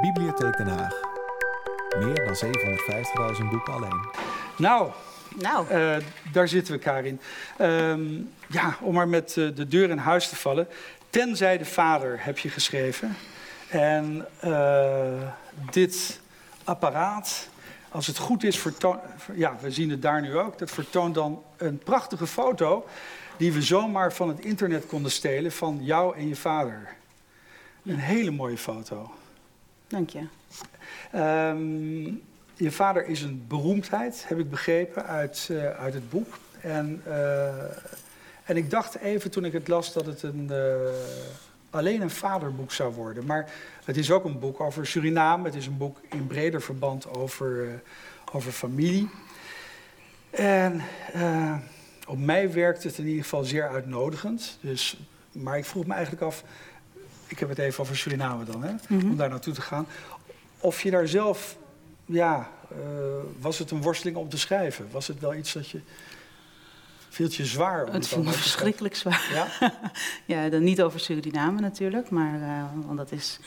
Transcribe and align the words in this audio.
Bibliotheek 0.00 0.56
Den 0.56 0.66
Haag. 0.66 1.00
Meer 1.98 2.14
dan 2.14 2.34
750.000 3.36 3.50
boeken 3.50 3.72
alleen. 3.72 4.00
Nou, 4.56 4.90
Nou, 5.36 5.68
eh, 5.68 5.96
daar 6.32 6.48
zitten 6.48 6.74
we, 6.74 6.78
Karin. 6.78 7.20
Ehm, 7.56 8.02
ja, 8.46 8.76
om 8.80 8.94
maar 8.94 9.08
met 9.08 9.36
eh, 9.36 9.48
de 9.54 9.68
deur 9.68 9.90
in 9.90 9.98
huis 9.98 10.28
te 10.28 10.36
vallen. 10.36 10.68
Tenzij 11.10 11.58
de 11.58 11.64
vader 11.64 12.24
heb 12.24 12.38
je 12.38 12.48
geschreven. 12.48 13.16
En 13.68 14.26
eh, 14.40 15.32
dit 15.70 16.20
apparaat, 16.64 17.48
als 17.88 18.06
het 18.06 18.18
goed 18.18 18.44
is, 18.44 18.58
vertoont... 18.58 19.00
Ja, 19.34 19.56
we 19.60 19.70
zien 19.70 19.90
het 19.90 20.02
daar 20.02 20.20
nu 20.20 20.38
ook. 20.38 20.58
Dat 20.58 20.70
vertoont 20.70 21.14
dan 21.14 21.42
een 21.56 21.78
prachtige 21.78 22.26
foto... 22.26 22.86
die 23.36 23.52
we 23.52 23.62
zomaar 23.62 24.12
van 24.12 24.28
het 24.28 24.40
internet 24.40 24.86
konden 24.86 25.10
stelen 25.10 25.52
van 25.52 25.78
jou 25.82 26.16
en 26.16 26.28
je 26.28 26.36
vader. 26.36 26.88
Een 27.84 27.98
hele 27.98 28.30
mooie 28.30 28.58
foto. 28.58 29.10
Dank 29.90 30.10
je. 30.10 30.26
Ehm, 31.12 32.14
je 32.54 32.70
vader 32.70 33.06
is 33.06 33.22
een 33.22 33.44
beroemdheid, 33.48 34.24
heb 34.28 34.38
ik 34.38 34.50
begrepen, 34.50 35.06
uit, 35.06 35.48
eh, 35.50 35.70
uit 35.70 35.94
het 35.94 36.10
boek. 36.10 36.38
En, 36.60 37.02
eh, 37.04 37.64
en 38.44 38.56
ik 38.56 38.70
dacht 38.70 38.98
even 38.98 39.30
toen 39.30 39.44
ik 39.44 39.52
het 39.52 39.68
las 39.68 39.92
dat 39.92 40.06
het 40.06 40.22
een, 40.22 40.50
eh, 40.50 40.90
alleen 41.70 42.00
een 42.00 42.10
vaderboek 42.10 42.72
zou 42.72 42.94
worden. 42.94 43.26
Maar 43.26 43.50
het 43.84 43.96
is 43.96 44.10
ook 44.10 44.24
een 44.24 44.38
boek 44.38 44.60
over 44.60 44.86
Suriname. 44.86 45.44
Het 45.44 45.54
is 45.54 45.66
een 45.66 45.76
boek 45.76 45.98
in 46.10 46.26
breder 46.26 46.62
verband 46.62 47.08
over, 47.14 47.82
over 48.32 48.52
familie. 48.52 49.08
En 50.30 50.82
op 52.06 52.18
mij 52.18 52.52
werkt 52.52 52.82
het 52.82 52.98
in 52.98 53.06
ieder 53.06 53.22
geval 53.22 53.44
zeer 53.44 53.68
uitnodigend. 53.68 54.58
Dus, 54.60 55.00
maar 55.32 55.58
ik 55.58 55.64
vroeg 55.64 55.86
me 55.86 55.92
eigenlijk 55.92 56.22
af, 56.22 56.44
ik 57.30 57.38
heb 57.38 57.48
het 57.48 57.58
even 57.58 57.80
over 57.80 57.96
Suriname 57.96 58.44
dan, 58.44 58.62
hè, 58.62 58.74
om 58.90 59.16
daar 59.16 59.28
naartoe 59.28 59.54
te 59.54 59.60
gaan. 59.60 59.86
Of 60.60 60.82
je 60.82 60.90
daar 60.90 61.08
zelf, 61.08 61.56
ja, 62.04 62.50
eh, 62.70 62.76
was 63.40 63.58
het 63.58 63.70
een 63.70 63.82
worsteling 63.82 64.16
om 64.16 64.28
te 64.28 64.38
schrijven? 64.38 64.88
Was 64.90 65.06
het 65.06 65.20
wel 65.20 65.34
iets 65.34 65.52
dat 65.52 65.68
je, 65.68 65.80
viel 67.08 67.26
het 67.26 67.34
je 67.34 67.46
zwaar 67.46 67.86
om 67.86 67.92
Het 67.92 68.12
allemaal 68.12 68.32
me 68.32 68.38
verschrikkelijk 68.38 68.94
zwaar. 68.94 69.28
Ja? 69.32 69.70
Ja, 70.24 70.48
dan 70.48 70.62
niet 70.62 70.82
over 70.82 71.00
Suriname 71.00 71.60
natuurlijk, 71.60 72.10
maar 72.10 72.42
eh, 72.42 72.64
want 72.86 72.98
dat 72.98 73.12
is, 73.12 73.38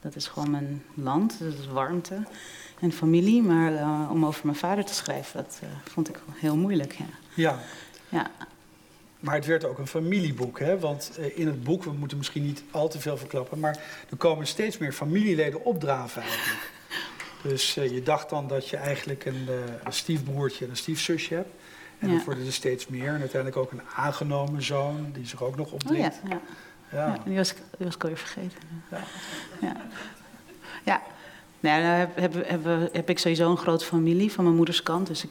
dat 0.00 0.16
is 0.16 0.26
gewoon 0.26 0.50
mijn 0.50 0.84
land, 0.94 1.38
dat 1.38 1.52
is 1.52 1.66
warmte 1.66 2.22
en 2.80 2.92
familie. 2.92 3.42
Maar 3.42 3.74
eh, 3.74 4.10
om 4.10 4.26
over 4.26 4.46
mijn 4.46 4.58
vader 4.58 4.84
te 4.84 4.94
schrijven, 4.94 5.42
dat 5.42 5.60
vond 5.84 6.08
ik 6.08 6.20
heel 6.34 6.56
moeilijk. 6.56 6.92
Ja. 6.92 7.06
ja. 7.34 7.58
Ja. 8.08 8.30
Maar 9.20 9.34
het 9.34 9.46
werd 9.46 9.64
ook 9.64 9.78
een 9.78 9.86
familieboek, 9.86 10.58
hè? 10.58 10.78
want 10.78 11.10
eh, 11.18 11.38
in 11.38 11.46
het 11.46 11.64
boek, 11.64 11.84
we 11.84 11.92
moeten 11.92 12.16
misschien 12.18 12.42
niet 12.42 12.62
al 12.70 12.88
te 12.88 13.00
veel 13.00 13.16
verklappen, 13.16 13.58
maar 13.58 13.78
er 14.10 14.16
komen 14.16 14.46
steeds 14.46 14.78
meer 14.78 14.92
familieleden 14.92 15.64
opdraven 15.64 16.22
eigenlijk. 16.22 16.70
Dus 17.42 17.76
eh, 17.76 17.90
je 17.90 18.02
dacht 18.02 18.30
dan 18.30 18.48
dat 18.48 18.68
je 18.68 18.76
eigenlijk 18.76 19.24
een, 19.24 19.44
eh, 19.48 19.54
een 19.84 19.92
stiefbroertje 19.92 20.64
en 20.64 20.70
een 20.70 20.76
stiefzusje 20.76 21.34
hebt. 21.34 21.48
En 21.98 22.08
Ja. 22.08 22.14
dat 22.14 22.24
worden 22.24 22.46
er 22.46 22.52
steeds 22.52 22.86
meer. 22.86 23.08
En 23.08 23.20
uiteindelijk 23.20 23.56
ook 23.56 23.72
een 23.72 23.80
aangenomen 23.96 24.62
zoon, 24.62 25.10
die 25.12 25.26
zich 25.26 25.42
ook 25.42 25.56
nog 25.56 25.66
Oh 25.66 25.72
opdringt. 25.72 26.20
ja, 26.24 26.28
ja. 26.30 26.40
ja. 26.92 27.06
ja. 27.06 27.18
die, 27.24 27.36
was 27.36 27.54
die 27.54 27.86
was 27.86 27.94
ik 27.94 28.02
alweer 28.02 28.18
vergeten. 28.18 28.58
Ja. 28.90 29.04
Ja. 29.60 29.76
ja. 30.84 31.02
Nou, 31.60 31.82
nou 31.82 31.94
heb, 31.98 32.16
heb, 32.16 32.48
heb, 32.48 32.92
heb 32.92 33.10
ik 33.10 33.18
sowieso 33.18 33.50
een 33.50 33.56
grote 33.56 33.84
familie 33.84 34.32
van 34.32 34.44
mijn 34.44 34.56
moeders 34.56 34.82
kant. 34.82 35.06
Dus 35.06 35.24
ik 35.24 35.30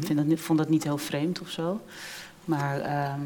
vind 0.00 0.28
dat, 0.28 0.40
vond 0.40 0.58
dat 0.58 0.68
niet 0.68 0.84
heel 0.84 0.98
vreemd 0.98 1.40
of 1.40 1.48
zo. 1.50 1.80
Maar 2.44 2.80
ehm, 2.80 3.20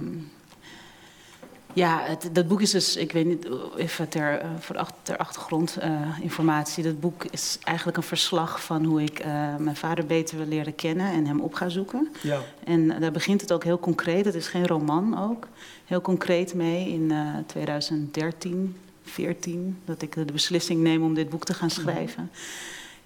ja, 1.77 2.03
het, 2.03 2.29
dat 2.33 2.49
boek 2.49 2.61
is 2.61 2.71
dus, 2.71 2.97
ik 2.97 3.13
weet 3.13 3.27
niet, 3.27 3.49
even 3.77 4.09
ter, 4.09 4.39
eh, 4.39 4.49
voor 4.59 4.87
ter 5.03 5.17
achtergrond 5.17 5.77
eh, 5.77 5.91
informatie. 6.21 6.85
Dat 6.85 7.01
boek 7.01 7.25
is 7.25 7.59
eigenlijk 7.63 7.97
een 7.97 8.03
verslag 8.03 8.65
van 8.65 8.85
hoe 8.85 9.03
ik 9.03 9.19
eh, 9.19 9.57
mijn 9.57 9.77
vader 9.77 10.07
beter 10.07 10.37
wil 10.37 10.47
leren 10.47 10.75
kennen 10.75 11.13
en 11.13 11.27
hem 11.27 11.41
op 11.41 11.55
ga 11.55 11.69
zoeken. 11.69 12.09
Ja. 12.23 12.41
En 12.65 13.01
daar 13.01 13.13
begint 13.13 13.41
het 13.41 13.53
ook 13.53 13.65
heel 13.65 13.79
concreet. 13.79 14.25
Het 14.25 14.35
is 14.35 14.49
geen 14.49 14.67
roman 14.67 15.19
ook. 15.19 15.49
Heel 15.85 16.01
concreet 16.01 16.55
mee 16.55 16.89
in 16.89 17.11
eh 17.11 17.35
2013, 17.47 18.77
14, 19.03 19.79
dat 19.85 20.03
ik 20.03 20.15
de 20.15 20.33
beslissing 20.33 20.81
neem 20.83 21.03
om 21.03 21.15
dit 21.15 21.29
boek 21.29 21.45
te 21.45 21.55
gaan 21.55 21.71
schrijven. 21.71 22.31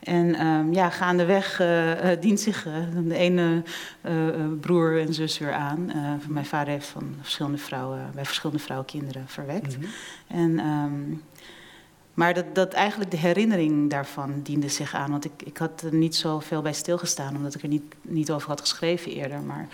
En 0.00 0.34
ehm, 0.34 0.72
ja, 0.72 0.90
gaandeweg 0.90 1.60
eh, 1.60 2.10
dient 2.20 2.40
zich 2.40 2.66
eh, 2.66 2.74
de 3.04 3.14
ene 3.14 3.62
broer 4.60 5.00
en 5.00 5.14
zus 5.14 5.38
weer 5.38 5.52
aan. 5.52 5.92
Mijn 6.28 6.46
vader 6.46 6.72
heeft 6.72 6.86
van 6.86 7.14
verschillende 7.20 7.58
vrouwen, 7.58 8.10
bij 8.14 8.24
verschillende 8.24 8.62
vrouwen 8.62 8.86
kinderen 8.86 9.24
verwekt. 9.26 9.78
Mhm. 9.78 9.86
En, 10.26 10.58
ehm, 10.58 11.16
maar 12.14 12.34
dat, 12.34 12.54
dat 12.54 12.72
eigenlijk 12.72 13.10
de 13.10 13.16
herinnering 13.16 13.90
daarvan 13.90 14.40
diende 14.42 14.68
zich 14.68 14.94
aan. 14.94 15.10
Want 15.10 15.24
ik, 15.24 15.42
ik 15.44 15.56
had 15.56 15.82
er 15.82 15.94
niet 15.94 16.16
zoveel 16.16 16.62
bij 16.62 16.72
stilgestaan, 16.72 17.36
omdat 17.36 17.54
ik 17.54 17.62
er 17.62 17.68
niet, 17.68 17.94
niet 18.02 18.30
over 18.30 18.48
had 18.48 18.60
geschreven 18.60 19.12
eerder. 19.12 19.40
Maar 19.40 19.68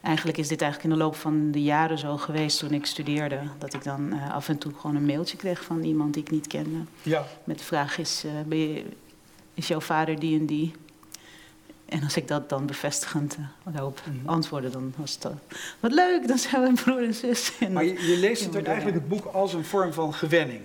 eigenlijk 0.00 0.38
is 0.38 0.48
dit 0.48 0.62
eigenlijk 0.62 0.92
in 0.92 0.98
de 0.98 1.04
loop 1.04 1.16
van 1.16 1.50
de 1.50 1.62
jaren 1.62 1.98
zo 1.98 2.16
geweest 2.16 2.58
toen 2.58 2.72
ik 2.72 2.86
studeerde. 2.86 3.40
Dat 3.58 3.74
ik 3.74 3.84
dan 3.84 4.12
af 4.32 4.48
en 4.48 4.58
toe 4.58 4.72
gewoon 4.80 4.96
een 4.96 5.06
mailtje 5.06 5.36
kreeg 5.36 5.64
van 5.64 5.82
iemand 5.82 6.14
die 6.14 6.22
ik 6.22 6.30
niet 6.30 6.46
kende. 6.46 6.78
ja. 7.02 7.26
Met 7.44 7.58
de 7.58 7.64
vraag 7.64 7.98
is, 7.98 8.24
ben 8.46 8.58
je, 8.58 8.84
is 9.58 9.68
jouw 9.68 9.80
vader 9.80 10.18
die 10.18 10.38
en 10.38 10.46
die? 10.46 10.72
En 11.88 12.02
als 12.02 12.16
ik 12.16 12.28
dat 12.28 12.48
dan 12.48 12.66
bevestigend 12.66 13.36
eh, 13.36 13.72
daarop 13.72 14.00
Mhm. 14.06 14.28
antwoordde, 14.28 14.70
dan 14.70 14.94
was 14.96 15.14
het 15.14 15.24
al, 15.24 15.38
wat 15.80 15.92
leuk, 15.92 16.28
dan 16.28 16.38
zijn 16.38 16.62
we 16.62 16.82
broer 16.82 17.02
en 17.04 17.14
zus. 17.14 17.52
En 17.60 17.72
Maar 17.72 17.84
je, 17.84 18.06
je 18.10 18.16
leest 18.16 18.44
het 18.44 18.66
eigenlijk 18.66 18.96
het 18.96 19.08
boek 19.08 19.24
als 19.24 19.52
een 19.52 19.64
vorm 19.64 19.92
van 19.92 20.14
gewenning. 20.14 20.60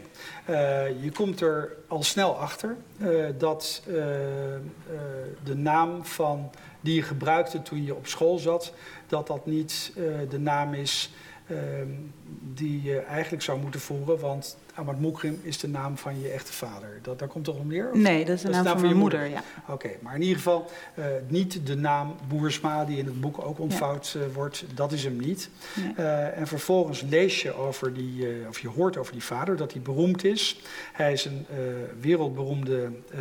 Eh, 0.46 1.04
je 1.04 1.12
komt 1.12 1.42
er 1.42 1.72
al 1.88 2.04
snel 2.04 2.38
achter 2.38 2.76
eh, 2.98 3.26
dat 3.38 3.82
de 5.44 5.56
naam 5.56 6.06
van, 6.06 6.50
die 6.82 6.96
je 6.96 7.02
gebruikte 7.02 7.62
toen 7.62 7.84
je 7.84 7.96
op 7.96 8.08
school 8.08 8.38
zat, 8.38 8.74
dat 9.08 9.28
dat 9.28 9.46
niet 9.46 9.92
eh, 9.96 10.04
de 10.30 10.40
naam 10.40 10.74
is 10.74 11.10
eh, 11.48 11.58
die 12.42 12.82
je 12.84 13.00
eigenlijk 13.00 13.44
zou 13.44 13.60
moeten 13.60 13.80
voeren. 13.80 14.20
Want 14.20 14.58
Ahmad 14.76 15.00
Moekrim 15.00 15.40
is 15.44 15.58
de 15.60 15.68
naam 15.68 15.98
van 15.98 16.22
je 16.22 16.30
echte 16.30 16.54
vader. 16.54 17.00
Dat, 17.02 17.20
daar 17.20 17.28
komt 17.28 17.46
toch 17.46 17.58
om 17.58 17.68
neer? 17.68 17.90
of- 17.92 17.98
Nee, 17.98 18.26
dat 18.26 18.36
is 18.36 18.42
de 18.42 18.50
naam 18.50 18.80
van 18.80 18.88
je 18.90 18.96
moeder, 18.96 19.26
ja. 19.26 19.44
Oké, 19.68 19.90
maar 20.02 20.16
in 20.16 20.22
ieder 20.22 20.36
geval 20.38 20.70
eh, 20.96 21.06
niet 21.28 21.68
de 21.68 21.76
naam 21.76 22.16
Boersma 22.28 22.86
die 22.86 22.98
in 22.98 23.06
het 23.06 23.22
boek 23.22 23.46
ook 23.46 23.60
ontvouwd 23.60 24.18
eh, 24.18 24.34
wordt. 24.36 24.66
Dat 24.76 24.92
is 24.92 25.04
hem 25.04 25.18
niet. 25.18 25.50
Nee. 25.76 25.94
Eh, 25.96 26.38
en 26.38 26.48
vervolgens 26.48 27.02
lees 27.02 27.42
je 27.42 27.54
over 27.54 27.94
die, 27.94 28.28
of 28.48 28.60
je 28.60 28.68
hoort 28.70 28.98
over 28.98 29.12
die 29.14 29.24
vader, 29.24 29.56
dat 29.58 29.72
hij 29.74 29.82
beroemd 29.82 30.24
is. 30.24 30.62
Hij 30.94 31.12
is 31.14 31.26
een 31.26 31.46
wereldberoemde 32.00 32.92
eh, 33.12 33.20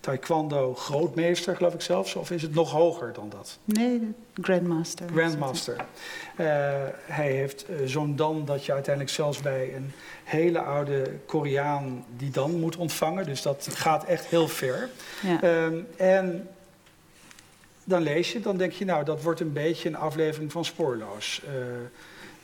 taekwondo 0.00 0.74
grootmeester, 0.74 1.56
geloof 1.56 1.74
ik 1.74 1.80
zelfs. 1.80 2.14
Of 2.14 2.30
is 2.30 2.42
het 2.42 2.54
nog 2.54 2.70
hoger 2.70 3.12
dan 3.12 3.28
dat? 3.28 3.58
Nee, 3.64 4.00
Grandmaster. 4.40 5.08
Grandmaster. 5.14 5.76
Hij 7.06 7.32
heeft 7.32 7.66
zo'n 7.84 8.16
dan 8.24 8.44
dat 8.44 8.64
je 8.64 8.72
uiteindelijk 8.72 9.14
zelfs 9.14 9.40
bij 9.40 9.74
een 9.74 9.92
hele 10.24 10.60
oude 10.60 11.18
Koreaan 11.26 12.04
die 12.16 12.30
dan 12.30 12.60
moet 12.60 12.76
ontvangen. 12.76 13.24
Dus 13.24 13.42
dat 13.42 13.68
gaat 13.72 14.04
echt 14.04 14.24
heel 14.26 14.48
ver. 14.48 14.88
Ja. 15.22 15.42
Ehm, 15.42 15.78
en 15.96 16.48
dan 17.84 18.02
lees 18.02 18.32
je, 18.32 18.40
dan 18.40 18.56
denk 18.56 18.72
je, 18.72 18.84
nou, 18.84 19.04
dat 19.04 19.22
wordt 19.22 19.40
een 19.40 19.52
beetje 19.52 19.88
een 19.88 19.96
aflevering 19.96 20.52
van 20.52 20.64
Spoorloos. 20.64 21.42
Eh, 21.46 21.52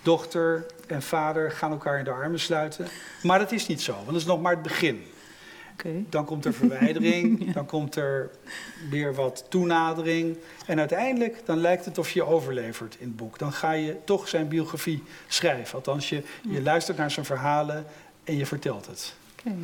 dochter 0.02 0.66
en 0.86 1.02
vader 1.02 1.50
gaan 1.50 1.70
elkaar 1.70 1.98
in 1.98 2.04
de 2.04 2.10
armen 2.10 2.40
sluiten. 2.40 2.86
Maar 3.22 3.38
dat 3.38 3.52
is 3.52 3.66
niet 3.66 3.82
zo, 3.82 3.92
want 3.92 4.06
dat 4.06 4.16
is 4.16 4.24
nog 4.24 4.40
maar 4.40 4.52
het 4.52 4.62
begin. 4.62 5.04
Dan 6.08 6.24
komt 6.24 6.44
er 6.44 6.54
verwijdering, 6.54 7.44
dan 7.54 7.66
komt 7.66 7.96
er 7.96 8.30
weer 8.90 9.14
wat 9.14 9.44
toenadering. 9.48 10.36
En 10.66 10.78
uiteindelijk 10.78 11.42
dan 11.44 11.58
lijkt 11.58 11.84
het 11.84 11.98
of 11.98 12.10
je 12.10 12.24
overlevert 12.24 12.96
in 12.98 13.06
het 13.06 13.16
boek. 13.16 13.38
Dan 13.38 13.52
ga 13.52 13.72
je 13.72 13.96
toch 14.04 14.28
zijn 14.28 14.48
biografie 14.48 15.02
schrijven. 15.28 15.74
Althans, 15.74 16.08
je, 16.08 16.22
je 16.48 16.62
luistert 16.62 16.96
naar 16.96 17.10
zijn 17.10 17.26
verhalen 17.26 17.84
en 18.24 18.36
je 18.36 18.46
vertelt 18.46 18.86
het. 18.86 19.14
Oké. 19.38 19.54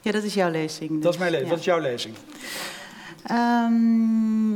Ja, 0.00 0.12
dat 0.12 0.22
is 0.22 0.34
jouw 0.34 0.50
lezing. 0.50 1.02
Dat 1.02 1.12
is 1.12 1.18
mijn 1.18 1.32
dus, 1.32 1.40
lezing. 1.40 1.44
ja. 1.44 1.48
Wat 1.48 1.58
is 1.58 1.64
jouw 1.64 1.80
lezing? 1.80 2.14
Ehm, 3.26 4.46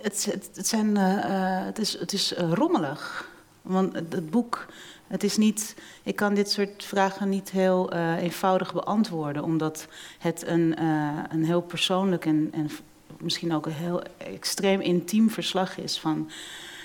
het, 0.00 0.24
het, 0.24 0.50
het, 0.54 0.66
zijn, 0.66 0.96
eh, 0.96 1.24
eh, 1.24 1.64
het 1.64 1.78
is, 1.78 1.98
het 1.98 2.12
is 2.12 2.34
eh, 2.34 2.52
rommelig. 2.52 3.30
Want 3.62 3.94
het 3.94 4.30
boek, 4.30 4.66
het 5.12 5.24
is 5.24 5.36
niet. 5.36 5.74
Ik 6.02 6.16
kan 6.16 6.34
dit 6.34 6.50
soort 6.50 6.84
vragen 6.84 7.28
niet 7.28 7.50
heel 7.50 7.90
eh, 7.90 8.22
eenvoudig 8.22 8.72
beantwoorden, 8.72 9.44
omdat 9.44 9.86
het 10.18 10.46
een, 10.46 10.76
eh, 10.76 11.18
een 11.28 11.44
heel 11.44 11.60
persoonlijk 11.60 12.26
en, 12.26 12.48
en 12.52 12.70
misschien 13.18 13.54
ook 13.54 13.66
een 13.66 13.72
heel 13.72 14.02
extreem 14.16 14.80
intiem 14.80 15.30
verslag 15.30 15.78
is 15.78 16.00
van, 16.00 16.30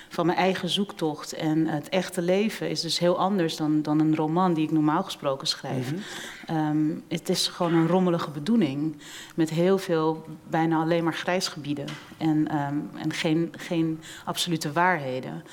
van 0.09 0.25
mijn 0.25 0.37
eigen 0.37 0.69
zoektocht. 0.69 1.33
En 1.33 1.67
het 1.67 1.89
echte 1.89 2.21
leven 2.21 2.69
is 2.69 2.81
dus 2.81 2.99
heel 2.99 3.19
anders 3.19 3.55
dan, 3.55 3.81
dan 3.81 3.99
een 3.99 4.15
roman 4.15 4.53
die 4.53 4.63
ik 4.63 4.71
normaal 4.71 5.03
gesproken 5.03 5.47
schrijf. 5.47 5.91
Mhm. 5.91 6.01
Ehm, 6.45 6.99
het 7.07 7.29
is 7.29 7.47
gewoon 7.47 7.73
een 7.73 7.87
rommelige 7.87 8.29
bedoeling. 8.29 8.97
Met 9.35 9.49
heel 9.49 9.77
veel, 9.77 10.25
bijna 10.49 10.81
alleen 10.81 11.03
maar 11.03 11.13
grijsgebieden. 11.13 11.87
En, 12.17 12.47
ehm, 12.47 12.77
en 12.95 13.13
geen, 13.13 13.53
geen 13.57 13.99
absolute 14.25 14.71
waarheden. 14.71 15.43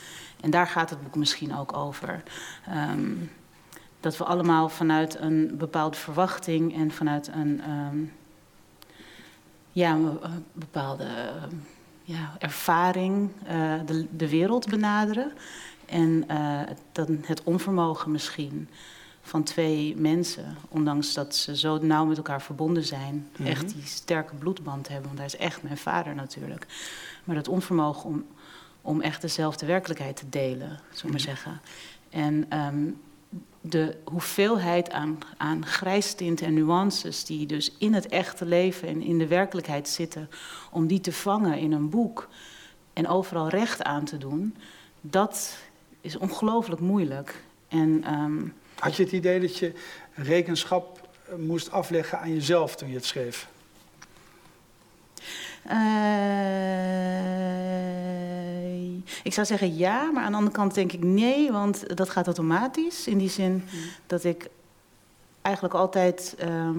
En 0.45 0.51
daar 0.51 0.67
gaat 0.67 0.91
het 0.91 1.03
boek 1.03 1.15
misschien 1.15 1.57
ook 1.57 1.73
over. 1.77 2.23
Ehm, 2.67 3.13
dat 4.01 4.17
we 4.17 4.25
allemaal 4.25 4.69
vanuit 4.69 5.21
een 5.21 5.55
bepaalde 5.59 5.97
verwachting 5.97 6.75
en 6.75 6.91
vanuit 6.91 7.29
een, 7.29 7.61
ehm, 7.61 7.99
ja, 9.73 9.93
een 9.93 10.19
bepaalde 10.53 11.07
ja, 12.03 12.35
ervaring 12.39 13.31
uh, 13.47 13.75
de, 13.87 14.07
de 14.17 14.29
wereld 14.29 14.69
benaderen. 14.69 15.33
En 15.87 16.25
uh, 16.31 16.61
dan 16.93 17.19
het 17.23 17.43
onvermogen 17.43 18.11
misschien 18.11 18.69
van 19.23 19.43
twee 19.43 19.97
mensen, 19.97 20.57
ondanks 20.69 21.15
dat 21.15 21.35
ze 21.37 21.57
zo 21.57 21.79
nauw 21.79 22.05
met 22.05 22.17
elkaar 22.17 22.43
verbonden 22.43 22.85
zijn, 22.85 23.29
Mhm. 23.37 23.49
echt 23.49 23.75
die 23.75 23.87
sterke 23.87 24.35
bloedband 24.35 24.89
hebben, 24.89 25.07
want 25.07 25.19
hij 25.19 25.27
is 25.27 25.37
echt 25.37 25.63
mijn 25.63 25.77
vader 25.79 26.15
natuurlijk. 26.15 26.67
Maar 27.25 27.35
dat 27.35 27.49
onvermogen 27.49 28.05
om, 28.05 28.25
om 28.85 29.01
echt 29.01 29.21
dezelfde 29.21 29.67
werkelijkheid 29.67 30.17
te 30.17 30.29
delen, 30.29 30.81
zullen 30.93 31.03
we 31.03 31.03
maar 31.03 31.11
Mhm. 31.11 31.21
zeggen. 31.29 31.61
En 32.11 32.47
ehm, 32.49 32.85
de 33.61 33.97
hoeveelheid 34.05 34.91
aan, 34.91 35.19
aan 35.37 35.67
grijstinten 35.67 36.47
en 36.47 36.55
nuances 36.55 37.25
die 37.25 37.47
dus 37.47 37.73
in 37.79 37.95
het 37.95 38.07
echte 38.07 38.45
leven 38.45 38.89
en 38.89 39.03
in 39.03 39.19
de 39.19 39.27
werkelijkheid 39.27 39.89
zitten, 39.89 40.31
om 40.71 40.87
die 40.87 41.01
te 41.01 41.13
vangen 41.13 41.59
in 41.59 41.73
een 41.73 41.89
boek 41.91 42.29
en 42.93 43.09
overal 43.09 43.49
recht 43.49 43.83
aan 43.83 44.05
te 44.05 44.19
doen, 44.19 44.57
dat 45.01 45.57
is 46.01 46.17
ongelooflijk 46.17 46.81
moeilijk. 46.81 47.45
En 47.69 48.05
ehm, 48.05 48.47
Had 48.79 48.97
je 48.97 49.03
het 49.03 49.13
idee 49.13 49.41
dat 49.41 49.57
je 49.59 49.73
rekenschap 50.15 51.09
eh, 51.29 51.35
moest 51.37 51.71
afleggen 51.71 52.19
aan 52.21 52.33
jezelf 52.35 52.77
toen 52.77 52.89
je 52.89 52.95
het 52.95 53.05
schreef? 53.05 53.49
Eh, 55.65 55.75
ik 59.23 59.33
zou 59.33 59.47
zeggen 59.47 59.77
ja, 59.77 60.11
maar 60.11 60.25
aan 60.25 60.31
de 60.31 60.37
andere 60.37 60.57
kant 60.57 60.75
denk 60.75 60.93
ik 60.93 61.03
nee, 61.05 61.53
want 61.53 61.97
dat 61.97 62.11
gaat 62.11 62.27
automatisch. 62.27 63.07
In 63.07 63.19
die 63.19 63.29
zin 63.31 63.65
dat 64.07 64.25
ik 64.25 64.49
eigenlijk 65.43 65.75
altijd 65.75 66.35
ehm, 66.39 66.79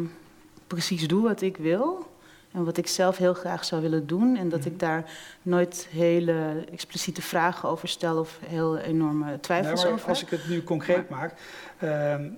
precies 0.68 1.08
doe 1.08 1.24
wat 1.24 1.42
ik 1.42 1.58
wil. 1.58 2.14
En 2.52 2.66
wat 2.66 2.78
ik 2.78 2.88
zelf 2.88 3.18
heel 3.18 3.34
graag 3.34 3.66
zou 3.66 3.82
willen 3.82 4.08
doen. 4.08 4.36
En 4.38 4.50
dat 4.50 4.60
Mhm. 4.60 4.68
ik 4.70 4.80
daar 4.80 5.12
nooit 5.42 5.88
hele 5.92 6.66
expliciete 6.72 7.22
vragen 7.22 7.70
over 7.70 7.88
stel 7.88 8.18
of 8.20 8.40
heel 8.46 8.78
enorme 8.78 9.40
twijfels 9.40 9.82
Nee, 9.82 9.92
maar 9.92 10.00
over 10.00 10.10
als 10.10 10.22
ik 10.22 10.30
het 10.30 10.48
nu 10.50 10.64
concreet 10.64 11.10
maak. 11.10 11.34
ehm, 11.80 12.30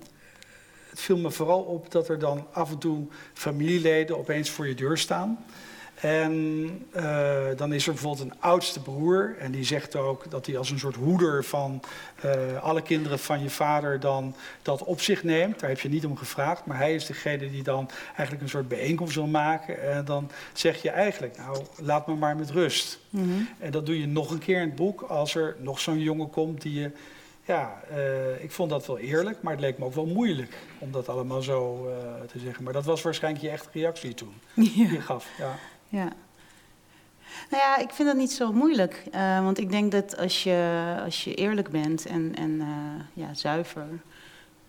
het 0.89 0.99
viel 0.99 1.17
me 1.17 1.31
vooral 1.31 1.61
op 1.61 1.91
dat 1.91 2.09
er 2.09 2.19
dan 2.19 2.47
af 2.51 2.71
en 2.71 2.77
toe 2.77 3.05
familieleden 3.33 4.17
opeens 4.17 4.49
voor 4.49 4.67
je 4.67 4.75
deur 4.75 4.97
staan. 4.97 5.45
En 6.01 6.85
eh, 6.91 7.45
dan 7.55 7.73
is 7.73 7.88
er 7.88 7.94
bijvoorbeeld 7.94 8.31
een 8.31 8.41
oudste 8.41 8.81
broer. 8.81 9.35
En 9.39 9.51
die 9.51 9.63
zegt 9.63 9.95
ook 9.95 10.31
dat 10.31 10.45
hij 10.45 10.57
als 10.57 10.69
een 10.69 10.79
soort 10.79 10.95
hoeder 10.95 11.44
van 11.44 11.81
eh, 12.21 12.63
alle 12.63 12.81
kinderen 12.81 13.19
van 13.19 13.41
je 13.41 13.49
vader 13.49 13.99
dan 13.99 14.35
dat 14.61 14.83
op 14.83 15.01
zich 15.01 15.23
neemt. 15.23 15.59
Daar 15.59 15.69
heb 15.69 15.79
je 15.79 15.89
niet 15.89 16.05
om 16.05 16.17
gevraagd. 16.17 16.65
Maar 16.65 16.77
hij 16.77 16.95
is 16.95 17.05
degene 17.05 17.51
die 17.51 17.63
dan 17.63 17.89
eigenlijk 18.07 18.41
een 18.41 18.49
soort 18.49 18.67
bijeenkomst 18.67 19.15
wil 19.15 19.27
maken. 19.27 19.81
En 19.81 20.05
dan 20.05 20.31
zeg 20.53 20.81
je 20.81 20.89
eigenlijk, 20.89 21.38
nou 21.38 21.65
laat 21.77 22.07
me 22.07 22.15
maar 22.15 22.35
met 22.35 22.49
rust. 22.49 22.99
Mhm. 23.09 23.29
En 23.59 23.71
dat 23.71 23.85
doe 23.85 23.99
je 23.99 24.07
nog 24.07 24.31
een 24.31 24.39
keer 24.39 24.61
in 24.61 24.67
het 24.67 24.75
boek 24.75 25.01
als 25.01 25.35
er 25.35 25.55
nog 25.59 25.79
zo'n 25.79 25.99
jongen 25.99 26.29
komt 26.29 26.61
die 26.61 26.79
je. 26.79 26.91
Ja, 27.45 27.81
eh, 27.89 28.44
ik 28.44 28.51
vond 28.51 28.69
dat 28.69 28.88
wel 28.88 28.97
eerlijk, 28.97 29.41
maar 29.41 29.53
het 29.53 29.61
leek 29.61 29.77
me 29.77 29.85
ook 29.85 29.94
wel 29.94 30.05
moeilijk 30.05 30.57
om 30.77 30.91
dat 30.91 31.09
allemaal 31.09 31.41
zo 31.41 31.91
te 32.31 32.39
zeggen. 32.39 32.63
Maar 32.63 32.73
dat 32.73 32.85
was 32.85 33.01
waarschijnlijk 33.01 33.44
je 33.44 33.51
echte 33.51 33.69
reactie 33.71 34.13
toen, 34.13 34.33
die 34.55 34.91
je 34.91 35.01
gaf. 35.01 35.27
Ja. 35.38 35.55
Ja. 35.89 36.07
Nou 37.50 37.63
ja, 37.63 37.78
ik 37.78 37.89
vind 37.92 38.07
dat 38.07 38.18
niet 38.18 38.31
zo 38.31 38.54
moeilijk. 38.54 39.04
eh, 39.12 39.44
want 39.44 39.57
ik 39.60 39.72
denk 39.72 39.92
dat 39.92 40.18
als 40.18 40.44
je, 40.44 40.95
als 41.04 41.24
je 41.24 41.34
eerlijk 41.36 41.69
bent 41.69 42.06
en, 42.06 42.36
en 42.36 42.62
eh, 42.62 42.68
ja, 43.13 43.34
zuiver. 43.34 43.88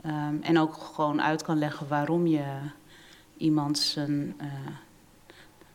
ehm, 0.03 0.35
en 0.43 0.59
ook 0.59 0.75
gewoon 0.75 1.23
uit 1.23 1.43
kan 1.43 1.59
leggen 1.59 1.89
waarom 1.89 2.27
je 2.27 2.45
iemand 3.37 3.79
zijn. 3.79 4.35
eh, 4.39 4.47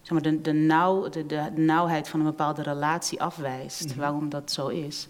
zeg 0.01 0.12
maar 0.12 0.22
de, 0.22 0.42
de, 0.42 0.51
nauw, 0.54 1.10
de, 1.10 1.25
de 1.25 1.51
nauwheid 1.56 2.07
van 2.10 2.19
een 2.19 2.25
bepaalde 2.25 2.62
relatie 2.62 3.22
afwijst. 3.22 3.89
Mhm. 3.89 4.00
Waarom 4.00 4.30
dat 4.30 4.51
zo 4.51 4.68
is. 4.68 5.07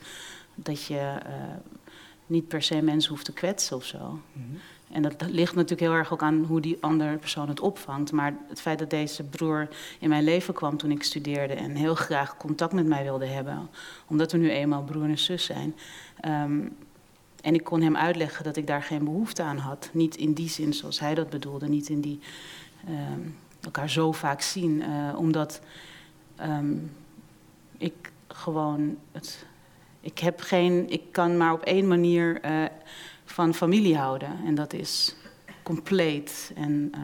Dat 0.56 0.84
je 0.86 1.18
niet 2.26 2.48
per 2.48 2.62
se 2.64 2.82
mensen 2.82 3.12
hoeft 3.12 3.26
te 3.26 3.34
kwetsen 3.34 3.76
of 3.76 3.84
zo. 3.86 4.20
Mhm. 4.34 4.56
En 4.94 5.02
dat 5.02 5.14
ligt 5.30 5.56
natuurlijk 5.56 5.82
heel 5.82 5.94
erg 5.94 6.14
ook 6.14 6.22
aan 6.22 6.44
hoe 6.44 6.62
die 6.62 6.78
andere 6.80 7.18
persoon 7.18 7.48
het 7.50 7.60
opvangt. 7.60 8.12
Maar 8.12 8.34
het 8.50 8.62
feit 8.62 8.80
dat 8.80 8.90
deze 8.90 9.24
broer 9.24 9.68
in 10.00 10.10
mijn 10.10 10.24
leven 10.24 10.54
kwam 10.54 10.78
toen 10.78 10.92
ik 10.92 11.04
studeerde 11.04 11.54
en 11.54 11.76
heel 11.76 11.96
graag 11.96 12.38
contact 12.38 12.74
met 12.74 12.86
mij 12.86 13.04
wilde 13.04 13.26
hebben, 13.26 13.70
omdat 14.08 14.32
we 14.32 14.38
nu 14.38 14.50
eenmaal 14.50 14.84
broer 14.84 15.04
en 15.04 15.18
zus 15.18 15.46
zijn. 15.46 15.76
ehm, 16.20 16.60
en 17.42 17.54
ik 17.54 17.64
kon 17.64 17.82
hem 17.82 17.96
uitleggen 17.96 18.44
dat 18.44 18.56
ik 18.56 18.68
daar 18.68 18.84
geen 18.84 19.04
behoefte 19.04 19.44
aan 19.44 19.58
had. 19.58 19.90
Niet 19.94 20.16
in 20.16 20.34
die 20.34 20.50
zin 20.50 20.74
zoals 20.74 21.00
hij 21.00 21.16
dat 21.16 21.30
bedoelde, 21.30 21.68
niet 21.68 21.90
in 21.90 22.02
die 22.02 22.20
ehm, 22.88 23.20
elkaar 23.62 23.90
zo 23.90 24.12
vaak 24.12 24.42
zien, 24.42 24.82
eh, 24.82 25.18
omdat 25.18 25.62
ehm, 26.36 26.76
ik 27.78 28.12
gewoon 28.28 28.98
het. 29.12 29.46
Ik 30.00 30.20
heb 30.20 30.42
geen. 30.42 30.90
Ik 30.90 31.02
kan 31.12 31.38
maar 31.38 31.54
op 31.54 31.62
één 31.64 31.88
manier. 31.88 32.42
eh, 32.42 32.64
van 33.34 33.54
familie 33.54 33.98
houden. 33.98 34.40
En 34.46 34.56
dat 34.56 34.74
is 34.74 35.16
compleet 35.64 36.52
en, 36.56 36.90
eh, 36.94 37.02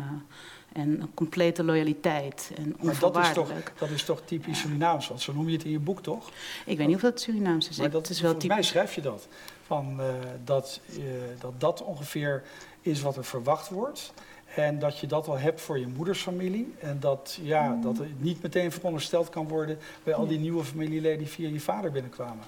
en 0.82 1.02
een 1.02 1.14
complete 1.14 1.64
loyaliteit 1.64 2.52
en 2.56 2.64
Maar 2.64 2.78
dat 2.80 2.94
is, 2.94 3.00
toch, 3.00 3.16
onvoorwaardelijk. 3.16 3.74
dat 3.78 3.90
is 3.90 4.04
toch 4.04 4.22
typisch 4.26 4.60
Surinaams, 4.60 5.08
want 5.08 5.22
zo 5.22 5.34
noem 5.34 5.48
je 5.50 5.56
het 5.56 5.64
in 5.66 5.72
je 5.72 5.80
boek 5.80 6.02
toch? 6.04 6.30
Ik 6.66 6.78
weet 6.78 6.88
niet 6.88 6.96
of 6.96 7.02
dat 7.02 7.22
Surinaams 7.22 7.70
is. 7.70 7.78
Maar 7.78 7.90
dat, 7.90 8.02
het 8.02 8.10
is 8.10 8.22
wel 8.22 8.32
volgens 8.32 8.52
mij 8.54 8.64
schrijf 8.64 8.96
je 8.96 9.02
dat. 9.02 9.28
Van, 9.66 9.96
eh, 10.00 10.06
dat, 10.44 10.80
eh, 10.98 11.04
dat 11.40 11.60
dat 11.60 11.84
ongeveer 11.84 12.44
is 12.82 13.02
wat 13.02 13.18
er 13.18 13.26
verwacht 13.26 13.70
wordt. 13.70 14.14
En 14.56 14.80
dat 14.80 15.00
je 15.00 15.08
dat 15.08 15.28
al 15.28 15.38
hebt 15.38 15.62
voor 15.62 15.80
je 15.80 15.88
moedersfamilie. 15.88 16.74
En 16.80 17.00
dat, 17.00 17.40
ja, 17.42 17.68
Mm. 17.70 17.82
dat 17.82 17.98
het 17.98 18.22
niet 18.22 18.42
meteen 18.42 18.72
verondersteld 18.72 19.30
kan 19.30 19.48
worden 19.48 19.78
bij 20.04 20.14
al 20.14 20.28
die 20.28 20.40
nieuwe 20.40 20.64
familieleden 20.64 21.18
die 21.18 21.28
via 21.28 21.50
je 21.50 21.60
vader 21.60 21.92
binnenkwamen. 21.92 22.44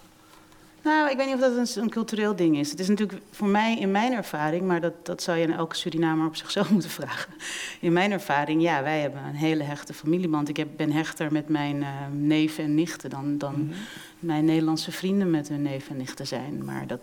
Nou, 0.83 1.09
ik 1.09 1.17
weet 1.17 1.25
niet 1.25 1.35
of 1.35 1.41
dat 1.41 1.75
een, 1.75 1.81
een 1.83 1.89
cultureel 1.89 2.35
ding 2.35 2.57
is. 2.57 2.71
Het 2.71 2.79
is 2.79 2.87
natuurlijk 2.87 3.21
voor 3.31 3.47
mij, 3.47 3.77
in 3.77 3.91
mijn 3.91 4.13
ervaring, 4.13 4.63
maar 4.67 4.81
dat, 4.81 5.05
dat 5.05 5.21
zou 5.21 5.37
je 5.37 5.45
aan 5.47 5.53
elke 5.57 5.75
Surinamer 5.75 6.27
op 6.27 6.35
zichzelf 6.35 6.69
moeten 6.75 6.89
vragen. 6.89 7.33
In 7.79 7.93
mijn 7.93 8.11
ervaring, 8.11 8.61
ja, 8.61 8.83
wij 8.83 8.99
hebben 8.99 9.23
een 9.23 9.35
hele 9.35 9.63
hechte 9.63 9.93
familieband. 9.93 10.49
Ik 10.49 10.57
heb, 10.57 10.67
ben 10.75 10.91
hechter 10.91 11.31
met 11.31 11.49
mijn 11.49 11.83
eh, 11.83 11.89
neven 12.11 12.63
en 12.63 12.75
nichten 12.75 13.09
dan, 13.09 13.37
dan 13.37 13.53
Mhm. 13.53 13.73
mijn 14.19 14.45
Nederlandse 14.45 14.91
vrienden 14.91 15.29
met 15.29 15.47
hun 15.47 15.61
neven 15.61 15.91
en 15.91 15.97
nichten 15.97 16.27
zijn. 16.27 16.65
Maar 16.65 16.87
dat, 16.87 16.99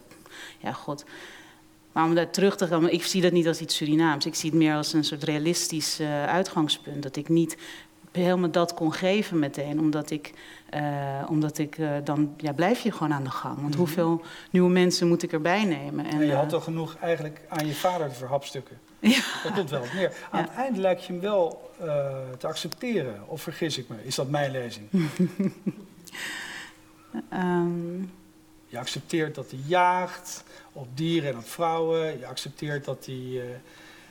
ja, 0.59 0.73
god. 0.73 1.05
Maar 1.93 2.05
om 2.05 2.15
daar 2.15 2.31
terug 2.31 2.57
te 2.57 2.67
gaan, 2.67 2.89
ik 2.91 3.05
zie 3.05 3.23
dat 3.23 3.33
niet 3.33 3.47
als 3.47 3.61
iets 3.61 3.77
Surinaams. 3.77 4.27
Ik 4.27 4.35
zie 4.35 4.51
het 4.51 4.59
meer 4.59 4.75
als 4.75 4.93
een 4.93 5.05
soort 5.05 5.23
realistisch 5.23 5.99
eh, 6.01 6.25
uitgangspunt. 6.25 7.03
Dat 7.03 7.17
ik 7.17 7.29
niet 7.29 7.57
helemaal 8.13 8.51
dat 8.51 8.75
kon 8.75 8.93
geven 8.93 9.39
meteen, 9.39 9.81
omdat 9.81 10.11
ik, 10.11 10.33
eh, 10.71 11.25
omdat 11.29 11.59
ik 11.59 11.79
eh, 11.79 11.91
dan 12.05 12.35
ja, 12.37 12.53
blijf 12.53 12.81
je 12.81 12.93
gewoon 12.93 13.13
aan 13.13 13.25
de 13.25 13.31
gang. 13.31 13.57
Want 13.57 13.69
Mhm. 13.69 13.79
hoeveel 13.79 14.23
nieuwe 14.51 14.71
mensen 14.71 15.09
moet 15.09 15.23
ik 15.23 15.33
erbij 15.33 15.65
nemen? 15.65 16.05
En 16.07 16.25
je 16.25 16.31
eh, 16.33 16.39
had 16.39 16.49
toch 16.49 16.65
genoeg 16.65 16.97
eigenlijk 17.01 17.41
aan 17.49 17.67
je 17.67 17.75
vader 17.75 18.09
te 18.09 18.15
verhapstukken. 18.15 18.79
Ja. 19.01 19.21
Dat 19.43 19.53
komt 19.53 19.71
wel 19.71 19.81
op 19.81 19.93
neer. 19.93 20.13
Aan 20.31 20.41
Ja. 20.43 20.47
het 20.49 20.57
eind 20.57 20.77
lijkt 20.77 21.05
je 21.05 21.13
hem 21.13 21.21
wel 21.23 21.71
eh, 21.81 22.17
te 22.39 22.47
accepteren. 22.47 23.23
Of 23.27 23.43
vergis 23.43 23.79
ik 23.79 23.89
me? 23.89 23.97
Is 24.05 24.15
dat 24.15 24.29
mijn 24.29 24.51
lezing? 24.51 24.89
ehm, 27.31 28.01
Je 28.67 28.79
accepteert 28.79 29.35
dat 29.35 29.51
hij 29.51 29.61
jaagt 29.67 30.45
op 30.73 30.87
dieren 30.95 31.31
en 31.31 31.37
op 31.37 31.49
vrouwen. 31.49 32.19
Je 32.19 32.27
accepteert 32.27 32.85
dat 32.85 33.07
hij 33.07 33.15
eh, 33.35 33.43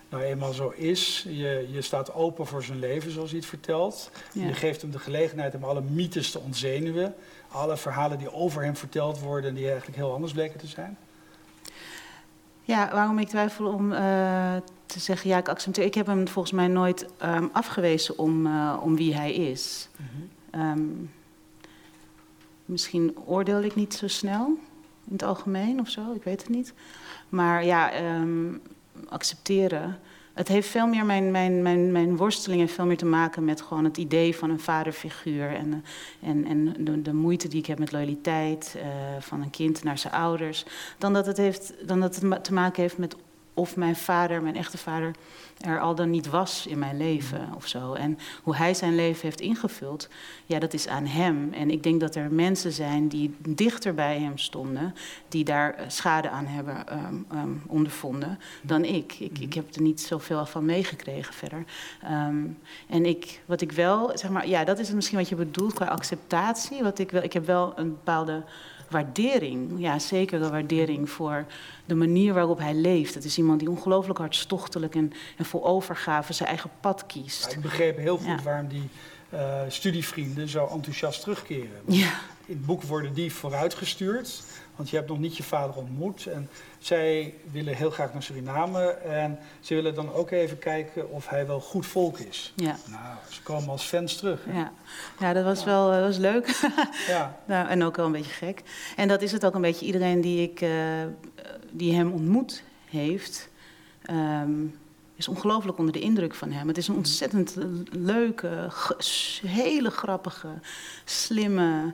nou 0.10 0.24
eenmaal 0.24 0.54
zo 0.54 0.70
is. 0.70 1.26
Je, 1.30 1.68
je 1.72 1.82
staat 1.82 2.14
open 2.14 2.46
voor 2.46 2.64
zijn 2.64 2.80
leven, 2.80 3.12
zoals 3.12 3.30
hij 3.30 3.40
het 3.40 3.48
vertelt. 3.48 4.12
ja. 4.34 4.46
Je 4.46 4.54
geeft 4.54 4.82
hem 4.82 4.92
de 4.92 5.00
gelegenheid 5.00 5.56
om 5.56 5.64
alle 5.64 5.82
mythes 5.82 6.32
te 6.32 6.40
ontzenuwen. 6.40 7.16
Alle 7.48 7.78
verhalen 7.78 8.18
die 8.18 8.34
over 8.34 8.64
hem 8.64 8.76
verteld 8.76 9.20
worden 9.20 9.50
en 9.50 9.56
die 9.56 9.68
eigenlijk 9.68 9.98
heel 9.98 10.14
anders 10.14 10.34
bleken 10.34 10.60
te 10.60 10.68
zijn. 10.68 10.98
Ja, 12.64 12.90
waarom 12.92 13.20
ik 13.20 13.28
twijfel 13.28 13.66
om 13.66 13.94
eh, 13.94 14.56
te 14.86 15.00
zeggen, 15.00 15.30
ja, 15.30 15.38
ik 15.38 15.50
accepteer. 15.50 15.86
Ik 15.86 15.94
heb 15.94 16.06
hem 16.06 16.28
volgens 16.28 16.54
mij 16.54 16.68
nooit 16.68 17.06
ehm, 17.18 17.48
afgewezen 17.52 18.18
om, 18.18 18.46
eh, 18.46 18.78
om 18.84 18.96
wie 18.96 19.16
hij 19.16 19.34
is. 19.34 19.90
Ehm, 20.52 20.80
misschien 22.66 23.16
oordeel 23.26 23.62
ik 23.62 23.76
niet 23.76 23.94
zo 23.94 24.08
snel 24.08 24.46
in 25.08 25.14
het 25.14 25.24
algemeen 25.24 25.80
of 25.80 25.90
zo, 25.90 26.14
ik 26.14 26.24
weet 26.24 26.42
het 26.42 26.50
niet. 26.50 26.74
Maar 27.30 27.66
ja, 27.66 27.92
ehm, 27.92 28.54
accepteren. 29.10 30.00
Het 30.34 30.48
heeft 30.48 30.68
veel 30.68 30.88
meer, 30.88 31.06
mijn, 31.06 31.32
mijn, 31.32 31.62
mijn, 31.62 31.92
mijn 31.92 32.18
worsteling 32.18 32.62
heeft 32.62 32.74
veel 32.74 32.86
meer 32.86 32.98
te 32.98 33.06
maken 33.06 33.46
met 33.46 33.62
gewoon 33.62 33.84
het 33.84 33.98
idee 33.98 34.36
van 34.36 34.50
een 34.50 34.60
vaderfiguur. 34.60 35.56
En, 35.56 35.84
eh, 36.20 36.30
en, 36.30 36.46
en 36.46 37.04
de, 37.04 37.14
moeite 37.14 37.48
die 37.48 37.60
ik 37.60 37.66
heb 37.66 37.80
met 37.80 37.92
loyaliteit 37.92 38.76
eh, 38.78 38.88
van 39.20 39.42
een 39.42 39.50
kind 39.50 39.84
naar 39.84 39.98
zijn 39.98 40.14
ouders. 40.14 40.66
Dan 40.98 41.14
dat 41.14 41.26
het, 41.26 41.38
heeft, 41.38 41.74
dan 41.86 42.00
dat 42.00 42.16
het 42.16 42.44
te 42.44 42.54
maken 42.54 42.82
heeft 42.82 42.98
met 42.98 43.16
of 43.58 43.76
mijn 43.76 43.96
vader, 43.96 44.42
mijn 44.42 44.56
echte 44.56 44.78
vader, 44.78 45.12
er 45.62 45.80
al 45.80 45.96
dan 45.96 46.10
niet 46.10 46.30
was 46.30 46.68
in 46.68 46.80
mijn 46.80 46.98
leven 46.98 47.50
of 47.56 47.68
zo. 47.68 47.94
En 47.94 48.20
hoe 48.44 48.56
hij 48.56 48.74
zijn 48.74 48.96
leven 48.96 49.22
heeft 49.22 49.42
ingevuld, 49.42 50.10
ja, 50.46 50.60
dat 50.60 50.74
is 50.74 50.88
aan 50.88 51.06
hem. 51.06 51.54
En 51.54 51.72
ik 51.72 51.84
denk 51.84 52.00
dat 52.00 52.16
er 52.16 52.32
mensen 52.32 52.72
zijn 52.72 53.08
die 53.08 53.36
dichter 53.48 53.94
bij 53.94 54.20
hem 54.20 54.38
stonden, 54.38 54.96
die 55.30 55.44
daar 55.44 55.74
eh, 55.74 55.86
schade 55.88 56.30
aan 56.30 56.46
hebben 56.46 56.86
um, 57.32 57.62
ondervonden, 57.68 58.40
dan 58.62 58.84
ik. 58.84 59.14
ik. 59.20 59.40
Ik 59.40 59.54
heb 59.54 59.76
er 59.76 59.82
niet 59.82 60.02
zoveel 60.02 60.46
van 60.46 60.66
meegekregen 60.66 61.34
verder. 61.34 61.64
Ehm, 62.02 62.46
en 62.88 63.06
ik, 63.06 63.42
wat 63.46 63.62
ik 63.62 63.72
wel, 63.72 64.12
zeg 64.18 64.30
maar, 64.30 64.48
ja, 64.48 64.64
dat 64.64 64.80
is 64.80 64.92
misschien 64.92 65.18
wat 65.18 65.30
je 65.30 65.36
bedoelt 65.36 65.74
qua 65.74 65.86
acceptatie. 65.86 66.84
Wat 66.84 67.00
ik, 67.00 67.12
wel, 67.12 67.24
ik 67.24 67.34
heb 67.34 67.46
wel 67.46 67.74
een 67.76 67.90
bepaalde 67.90 68.44
waardering. 68.90 69.72
Ja, 69.78 70.00
zeker 70.00 70.42
een 70.42 70.52
waardering 70.52 71.10
voor 71.10 71.46
de 71.86 71.96
manier 71.96 72.34
waarop 72.34 72.60
hij 72.60 72.74
leeft. 72.74 73.14
Het 73.14 73.26
is 73.26 73.38
iemand 73.38 73.60
die 73.60 73.70
ongelooflijk 73.70 74.20
hartstochtelijk 74.20 74.96
en, 74.96 75.12
en 75.38 75.46
vol 75.46 75.66
overgave 75.66 76.34
zijn 76.34 76.50
eigen 76.50 76.70
pad 76.80 77.06
kiest. 77.06 77.52
ik 77.52 77.62
begreep 77.62 77.98
heel 77.98 78.18
goed 78.18 78.44
waarom 78.44 78.68
die 78.68 78.90
uh, 79.34 79.62
studievrienden 79.68 80.50
zo 80.50 80.68
enthousiast 80.68 81.22
terugkeren. 81.22 81.82
Ja. 81.86 82.20
In 82.46 82.56
het 82.56 82.66
boek 82.66 82.84
worden 82.84 83.14
die 83.14 83.34
vooruitgestuurd, 83.34 84.44
want 84.78 84.90
je 84.90 84.96
hebt 84.96 85.10
nog 85.10 85.20
niet 85.20 85.38
je 85.38 85.44
vader 85.44 85.76
ontmoet. 85.76 86.26
En 86.26 86.50
zij 86.80 87.34
willen 87.52 87.76
heel 87.76 87.90
graag 87.90 88.14
naar 88.14 88.24
Suriname 88.24 88.88
en 88.90 89.40
ze 89.60 89.76
willen 89.76 89.96
dan 89.96 90.14
ook 90.14 90.32
even 90.32 90.60
kijken 90.60 91.12
of 91.12 91.28
hij 91.28 91.48
wel 91.48 91.60
goed 91.60 91.86
volk 91.86 92.20
is. 92.20 92.54
Ja. 92.56 92.76
Nou, 92.86 93.16
ze 93.30 93.42
komen 93.42 93.70
als 93.70 93.84
fans 93.84 94.16
terug. 94.16 94.46
Ja, 94.54 94.72
ja 95.20 95.34
dat 95.34 95.44
was 95.44 95.64
wel 95.64 95.92
dat 95.92 96.02
was 96.02 96.18
leuk. 96.18 96.60
ja. 97.08 97.38
nou, 97.46 97.68
en 97.68 97.84
ook 97.84 97.96
wel 97.96 98.06
een 98.06 98.12
beetje 98.12 98.32
gek. 98.32 98.64
En 98.96 99.08
dat 99.08 99.22
is 99.22 99.32
het 99.32 99.46
ook 99.46 99.56
een 99.56 99.62
beetje 99.62 99.86
iedereen 99.86 100.22
die, 100.22 100.50
ik, 100.50 100.62
uh, 100.62 100.70
die 101.72 101.94
hem 101.94 102.12
ontmoet 102.12 102.64
heeft. 102.86 103.50
Um, 104.10 104.74
is 105.18 105.28
ongelooflijk 105.28 105.78
onder 105.78 105.94
de 105.94 106.00
indruk 106.00 106.36
van 106.36 106.52
hem. 106.52 106.68
Het 106.68 106.78
is 106.78 106.88
een 106.88 106.96
ontzettend 106.96 107.56
leuke, 107.92 108.70
hele 109.46 109.90
grappige, 109.90 110.48
slimme, 111.06 111.94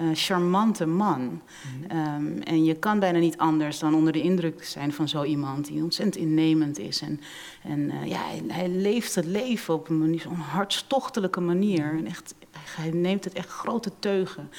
uh, 0.00 0.08
charmante 0.12 0.86
man. 0.86 1.42
Mhm. 1.88 1.96
um, 1.96 2.42
en 2.42 2.64
je 2.64 2.74
kan 2.74 2.98
bijna 2.98 3.18
niet 3.18 3.38
anders 3.38 3.78
dan 3.78 3.94
onder 3.94 4.12
de 4.12 4.22
indruk 4.22 4.64
zijn 4.64 4.92
van 4.92 5.08
zo 5.08 5.22
iemand 5.22 5.66
die 5.66 5.82
ontzettend 5.82 6.16
innemend 6.16 6.78
is. 6.78 7.00
En, 7.00 7.20
en 7.62 7.80
uh, 7.80 8.06
ja, 8.06 8.18
hij, 8.18 8.42
hij, 8.48 8.68
leeft 8.68 9.14
het 9.14 9.26
leven 9.26 9.74
op 9.74 9.88
een 9.88 9.98
manier, 9.98 10.20
zo'n 10.20 10.34
hartstochtelijke 10.34 11.40
manier. 11.40 11.84
En 11.84 12.06
echt, 12.06 12.34
hij 12.58 12.90
neemt 12.90 13.24
het 13.24 13.32
echt 13.32 13.48
grote 13.48 13.90
teugen 13.98 14.50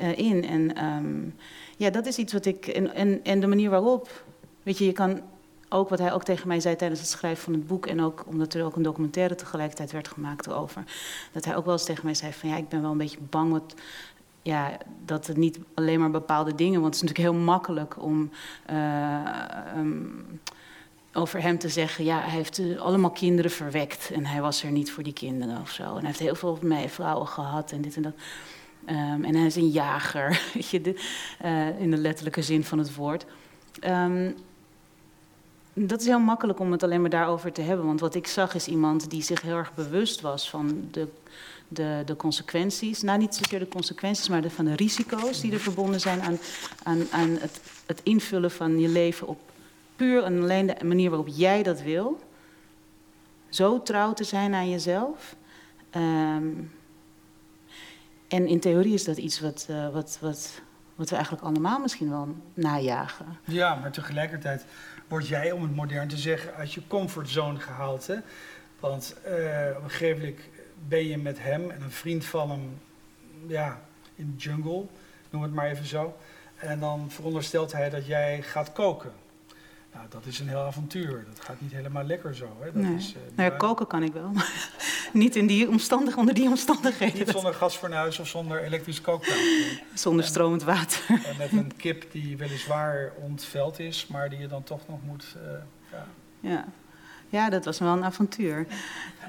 uh, 0.00 0.18
in. 0.18 0.44
En 0.44 0.84
um, 0.84 1.34
ja, 1.76 1.90
dat 1.90 2.06
is 2.06 2.18
iets 2.18 2.32
wat 2.32 2.44
ik. 2.44 2.66
En, 2.66 2.94
en, 2.94 3.24
en 3.24 3.40
de 3.40 3.46
manier 3.46 3.70
waarop. 3.70 4.24
Weet 4.62 4.78
je, 4.78 4.84
je 4.84 4.92
kan 4.92 5.20
ook 5.68 5.88
wat 5.88 5.98
hij 5.98 6.12
ook 6.12 6.24
tegen 6.24 6.48
mij 6.48 6.60
zei 6.60 6.76
tijdens 6.76 7.00
het 7.00 7.08
schrijven 7.08 7.44
van 7.44 7.52
het 7.52 7.66
boek. 7.66 7.86
En 7.86 8.02
ook 8.02 8.24
omdat 8.26 8.54
er 8.54 8.64
ook 8.64 8.76
een 8.76 8.82
documentaire 8.82 9.34
tegelijkertijd 9.34 9.92
werd 9.92 10.08
gemaakt 10.08 10.46
erover. 10.46 10.84
Dat 11.32 11.44
hij 11.44 11.56
ook 11.56 11.64
wel 11.64 11.74
eens 11.74 11.84
tegen 11.84 12.04
mij 12.04 12.14
zei 12.14 12.32
van 12.32 12.48
ja, 12.48 12.56
ik 12.56 12.68
ben 12.68 12.82
wel 12.82 12.90
een 12.90 12.98
beetje 12.98 13.18
bang 13.30 13.52
wat, 13.52 13.74
ja, 14.42 14.76
dat 15.04 15.26
het 15.26 15.36
niet 15.36 15.58
alleen 15.74 16.00
maar 16.00 16.10
bepaalde 16.10 16.54
dingen. 16.54 16.80
Want 16.80 16.94
het 16.94 17.02
is 17.04 17.08
natuurlijk 17.08 17.34
heel 17.34 17.44
makkelijk 17.44 18.02
om. 18.02 18.30
Uh, 18.70 19.20
um, 19.76 20.40
over 21.12 21.42
hem 21.42 21.58
te 21.58 21.68
zeggen, 21.68 22.04
ja, 22.04 22.20
hij 22.20 22.30
heeft 22.30 22.58
uh, 22.58 22.80
allemaal 22.80 23.10
kinderen 23.10 23.50
verwekt 23.50 24.10
en 24.10 24.26
hij 24.26 24.40
was 24.40 24.62
er 24.62 24.70
niet 24.70 24.90
voor 24.90 25.02
die 25.02 25.12
kinderen 25.12 25.60
of 25.60 25.70
zo. 25.70 25.82
En 25.82 25.94
hij 25.94 26.06
heeft 26.06 26.18
heel 26.18 26.34
veel 26.34 26.58
vrouwen 26.88 27.26
gehad 27.26 27.72
en 27.72 27.80
dit 27.80 27.96
en 27.96 28.02
dat. 28.02 28.14
Um, 28.86 29.24
en 29.24 29.34
hij 29.34 29.46
is 29.46 29.56
een 29.56 29.70
jager, 29.70 30.42
je, 30.70 30.80
de, 30.80 30.94
uh, 31.44 31.80
in 31.80 31.90
de 31.90 31.96
letterlijke 31.96 32.42
zin 32.42 32.64
van 32.64 32.78
het 32.78 32.94
woord. 32.94 33.26
Um, 33.86 34.34
dat 35.72 36.00
is 36.00 36.06
heel 36.06 36.18
makkelijk 36.18 36.58
om 36.58 36.72
het 36.72 36.82
alleen 36.82 37.00
maar 37.00 37.10
daarover 37.10 37.52
te 37.52 37.60
hebben. 37.60 37.86
Want 37.86 38.00
wat 38.00 38.14
ik 38.14 38.26
zag 38.26 38.54
is 38.54 38.66
iemand 38.66 39.10
die 39.10 39.22
zich 39.22 39.42
heel 39.42 39.56
erg 39.56 39.74
bewust 39.74 40.20
was 40.20 40.50
van 40.50 40.88
de, 40.90 41.08
de, 41.72 42.02
de 42.04 42.16
consequenties. 42.16 43.02
Nou, 43.02 43.18
niet 43.18 43.34
zozeer 43.34 43.58
de 43.58 43.68
consequenties, 43.68 44.28
maar 44.28 44.42
de, 44.42 44.50
van 44.50 44.64
de 44.64 44.76
risico's 44.76 45.40
die 45.40 45.52
er 45.52 45.60
verbonden 45.60 46.00
zijn 46.00 46.22
aan, 46.22 46.38
aan, 47.10 47.36
het, 47.40 47.60
het 47.86 48.00
invullen 48.02 48.50
van 48.50 48.80
je 48.80 48.88
leven 48.88 49.26
op 49.26 49.38
puur 49.96 50.24
en 50.24 50.42
alleen 50.42 50.66
de 50.66 50.84
manier 50.84 51.08
waarop 51.08 51.28
jij 51.28 51.62
dat 51.62 51.82
wil. 51.82 52.20
Zo 53.48 53.82
trouw 53.82 54.12
te 54.12 54.24
zijn 54.24 54.54
aan 54.54 54.70
jezelf. 54.70 55.36
Um, 55.96 56.72
en 58.28 58.46
in 58.46 58.60
theorie 58.60 58.94
is 58.94 59.04
dat 59.04 59.16
iets 59.16 59.40
wat, 59.40 59.66
uh, 59.70 59.88
wat, 59.92 60.18
wat, 60.20 60.60
wat 60.94 61.08
we 61.08 61.14
eigenlijk 61.14 61.44
allemaal 61.44 61.78
misschien 61.78 62.10
wel 62.10 62.34
najagen. 62.54 63.38
Ja, 63.44 63.74
maar 63.74 63.92
tegelijkertijd 63.92 64.64
word 65.08 65.28
jij, 65.28 65.52
om 65.52 65.62
het 65.62 65.74
modern 65.74 66.08
te 66.08 66.16
zeggen, 66.16 66.54
uit 66.54 66.72
je 66.72 66.82
comfortzone 66.86 67.58
gehaald. 67.58 68.06
Hè? 68.06 68.16
Want 68.80 69.16
uh, 69.26 69.32
op 69.76 69.82
een 69.82 69.90
gegeven 69.90 70.18
moment 70.18 70.40
ben 70.88 71.06
je 71.06 71.18
met 71.18 71.38
hem 71.38 71.70
en 71.70 71.82
een 71.82 71.90
vriend 71.90 72.24
van 72.24 72.50
hem 72.50 72.78
ja, 73.46 73.80
in 74.14 74.34
de 74.36 74.42
jungle, 74.42 74.84
noem 75.30 75.42
het 75.42 75.52
maar 75.52 75.70
even 75.70 75.86
zo. 75.86 76.16
En 76.56 76.80
dan 76.80 77.10
veronderstelt 77.10 77.72
hij 77.72 77.90
dat 77.90 78.06
jij 78.06 78.42
gaat 78.42 78.72
koken. 78.72 79.12
Nou, 79.94 80.06
dat 80.08 80.26
is 80.26 80.38
een 80.38 80.48
heel 80.48 80.60
avontuur. 80.60 81.24
Dat 81.28 81.44
gaat 81.44 81.60
niet 81.60 81.72
helemaal 81.72 82.04
lekker 82.04 82.34
zo. 82.34 82.56
Hè? 82.58 82.72
Dat 82.72 82.82
nee. 82.82 82.94
is, 82.94 83.14
uh, 83.14 83.36
nou 83.36 83.50
ja, 83.50 83.56
koken 83.56 83.86
kan 83.86 84.02
ik 84.02 84.12
wel, 84.12 84.30
maar 84.30 84.70
niet 85.12 85.36
in 85.36 85.46
die 85.46 85.68
omstandig, 85.68 86.16
onder 86.16 86.34
die 86.34 86.48
omstandigheden. 86.48 87.18
Niet 87.18 87.28
zonder 87.28 87.54
gasfornuis 87.54 88.18
of 88.18 88.28
zonder 88.28 88.62
elektrisch 88.62 89.00
kookpan. 89.00 89.36
Zonder 89.94 90.24
en, 90.24 90.30
stromend 90.30 90.62
water. 90.62 91.04
En 91.08 91.36
met 91.38 91.52
een 91.52 91.76
kip 91.76 92.12
die 92.12 92.36
weliswaar 92.36 93.12
ontveld 93.20 93.78
is, 93.78 94.06
maar 94.06 94.30
die 94.30 94.38
je 94.38 94.48
dan 94.48 94.62
toch 94.62 94.88
nog 94.88 94.98
moet... 95.04 95.36
Uh, 95.36 95.52
ja. 95.92 96.06
ja. 96.40 96.64
Ja, 97.30 97.50
dat 97.50 97.64
was 97.64 97.78
wel 97.78 97.92
een 97.92 98.04
avontuur. 98.04 98.66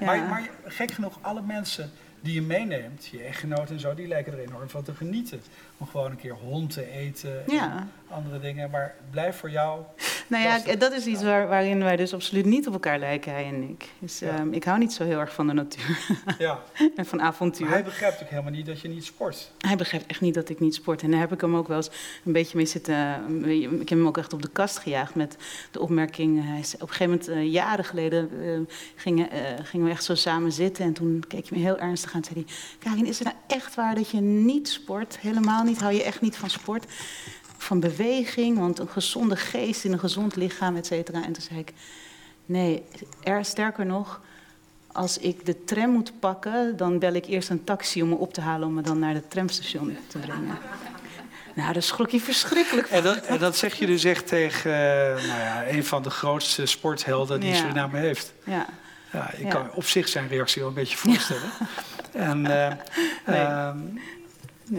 Ja. 0.00 0.06
Maar, 0.06 0.28
maar 0.28 0.50
gek 0.64 0.90
genoeg, 0.90 1.18
alle 1.20 1.42
mensen 1.42 1.90
die 2.20 2.34
je 2.34 2.42
meeneemt, 2.42 3.06
je 3.06 3.22
echtgenoot 3.22 3.70
en 3.70 3.80
zo, 3.80 3.94
die 3.94 4.08
lijken 4.08 4.32
er 4.32 4.38
enorm 4.38 4.68
van 4.68 4.82
te 4.82 4.94
genieten. 4.94 5.42
Om 5.78 5.86
gewoon 5.86 6.10
een 6.10 6.16
keer 6.16 6.34
hond 6.34 6.72
te 6.72 6.90
eten 6.90 7.46
en 7.46 7.54
ja. 7.54 7.86
andere 8.08 8.40
dingen. 8.40 8.70
Maar 8.70 8.94
blijf 9.10 9.36
voor 9.36 9.50
jou. 9.50 9.82
Nou 10.32 10.44
ja, 10.44 10.76
dat 10.76 10.92
is 10.92 11.06
iets 11.06 11.22
waar, 11.22 11.48
waarin 11.48 11.82
wij 11.82 11.96
dus 11.96 12.14
absoluut 12.14 12.44
niet 12.44 12.66
op 12.66 12.72
elkaar 12.72 12.98
lijken, 12.98 13.32
hij 13.32 13.44
en 13.44 13.62
ik. 13.62 13.88
Dus 13.98 14.18
ja. 14.18 14.38
um, 14.38 14.52
ik 14.52 14.64
hou 14.64 14.78
niet 14.78 14.92
zo 14.92 15.04
heel 15.04 15.18
erg 15.18 15.34
van 15.34 15.46
de 15.46 15.52
natuur. 15.52 15.98
Ja. 16.38 16.58
en 16.96 17.06
van 17.06 17.22
avontuur. 17.22 17.64
Maar 17.64 17.74
hij 17.74 17.84
begrijpt 17.84 18.22
ook 18.22 18.28
helemaal 18.28 18.52
niet 18.52 18.66
dat 18.66 18.80
je 18.80 18.88
niet 18.88 19.04
sport. 19.04 19.52
Hij 19.58 19.76
begrijpt 19.76 20.06
echt 20.06 20.20
niet 20.20 20.34
dat 20.34 20.48
ik 20.48 20.60
niet 20.60 20.74
sport. 20.74 21.02
En 21.02 21.10
daar 21.10 21.20
heb 21.20 21.32
ik 21.32 21.40
hem 21.40 21.56
ook 21.56 21.68
wel 21.68 21.76
eens 21.76 21.90
een 22.24 22.32
beetje 22.32 22.56
mee 22.56 22.66
zitten. 22.66 22.94
Ik 23.44 23.88
heb 23.88 23.98
hem 23.98 24.06
ook 24.06 24.18
echt 24.18 24.32
op 24.32 24.42
de 24.42 24.48
kast 24.48 24.78
gejaagd 24.78 25.14
met 25.14 25.36
de 25.70 25.80
opmerking. 25.80 26.46
Hij 26.46 26.58
is, 26.58 26.74
op 26.74 26.80
een 26.80 26.88
gegeven 26.88 27.10
moment, 27.10 27.28
uh, 27.28 27.52
jaren 27.52 27.84
geleden, 27.84 28.30
uh, 28.40 28.58
gingen, 28.96 29.28
uh, 29.32 29.38
gingen 29.62 29.86
we 29.86 29.92
echt 29.92 30.04
zo 30.04 30.14
samen 30.14 30.52
zitten. 30.52 30.84
En 30.84 30.92
toen 30.92 31.24
keek 31.28 31.44
je 31.44 31.54
me 31.54 31.60
heel 31.60 31.78
ernstig 31.78 32.14
aan 32.14 32.22
en 32.22 32.24
zei 32.32 32.44
hij: 32.44 32.54
Karin, 32.78 33.06
is 33.06 33.18
het 33.18 33.28
nou 33.28 33.38
echt 33.46 33.74
waar 33.74 33.94
dat 33.94 34.10
je 34.10 34.20
niet 34.20 34.68
sport? 34.68 35.18
Helemaal 35.18 35.64
niet? 35.64 35.80
Hou 35.80 35.94
je 35.94 36.02
echt 36.02 36.20
niet 36.20 36.36
van 36.36 36.50
sport? 36.50 36.84
Van 37.62 37.80
beweging, 37.80 38.58
want 38.58 38.78
een 38.78 38.88
gezonde 38.88 39.36
geest 39.36 39.84
in 39.84 39.92
een 39.92 39.98
gezond 39.98 40.36
lichaam, 40.36 40.76
et 40.76 40.86
cetera. 40.86 41.24
En 41.24 41.32
toen 41.32 41.42
zei 41.42 41.58
ik: 41.58 41.72
Nee, 42.46 42.82
er, 43.22 43.44
sterker 43.44 43.86
nog. 43.86 44.20
Als 44.92 45.18
ik 45.18 45.46
de 45.46 45.64
tram 45.64 45.90
moet 45.90 46.12
pakken, 46.20 46.76
dan 46.76 46.98
bel 46.98 47.12
ik 47.12 47.26
eerst 47.26 47.50
een 47.50 47.64
taxi 47.64 48.02
om 48.02 48.08
me 48.08 48.14
op 48.14 48.34
te 48.34 48.40
halen 48.40 48.68
om 48.68 48.74
me 48.74 48.82
dan 48.82 48.98
naar 48.98 49.14
het 49.14 49.30
tramstation 49.30 49.96
te 50.06 50.18
brengen. 50.18 50.58
Nou, 51.54 51.72
daar 51.72 51.82
schrok 51.82 52.10
je 52.10 52.20
verschrikkelijk 52.20 52.86
van. 52.88 52.96
En 52.96 53.02
dat, 53.02 53.26
en 53.26 53.38
dat 53.38 53.56
zeg 53.56 53.74
je 53.74 53.86
dus 53.86 54.04
echt 54.04 54.26
tegen 54.26 54.70
uh, 54.70 54.76
nou 55.26 55.40
ja, 55.40 55.68
een 55.68 55.84
van 55.84 56.02
de 56.02 56.10
grootste 56.10 56.66
sporthelden 56.66 57.40
die 57.40 57.50
ja. 57.50 57.56
Suriname 57.56 57.98
heeft. 57.98 58.32
Ja. 58.44 58.66
Ja, 59.12 59.30
ja. 59.38 59.48
kan 59.48 59.72
op 59.72 59.84
zich 59.84 60.08
zijn 60.08 60.28
reactie 60.28 60.60
wel 60.60 60.68
een 60.70 60.76
beetje 60.76 60.96
voorstellen. 60.96 61.50
En, 62.12 62.38
uh, 62.38 62.46
nee. 63.26 63.40
uh, 63.40 63.70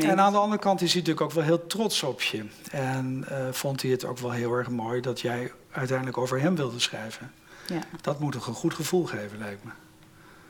nee. 0.02 0.12
en 0.12 0.20
aan 0.20 0.32
de 0.32 0.38
andere 0.38 0.62
kant 0.62 0.82
is 0.82 0.94
hij 0.94 1.02
natuurlijk 1.02 1.26
ook 1.26 1.36
wel 1.36 1.44
heel 1.44 1.68
trots 1.68 2.04
op 2.04 2.22
je. 2.22 2.46
En 2.72 3.26
uh, 3.32 3.38
vond 3.52 3.82
hij 3.82 3.92
het 3.92 4.06
ook 4.06 4.18
wel 4.18 4.32
heel 4.32 4.54
erg 4.54 4.70
mooi 4.70 5.02
dat 5.02 5.22
jij 5.22 5.52
uiteindelijk 5.72 6.18
over 6.18 6.40
hem 6.40 6.56
wilde 6.56 6.80
schrijven. 6.80 7.32
Ja. 7.68 7.80
Dat 8.02 8.20
moet 8.20 8.32
toch 8.32 8.48
een 8.48 8.54
goed 8.54 8.74
gevoel 8.74 9.06
geven, 9.06 9.38
lijkt 9.38 9.64
me. 9.64 9.72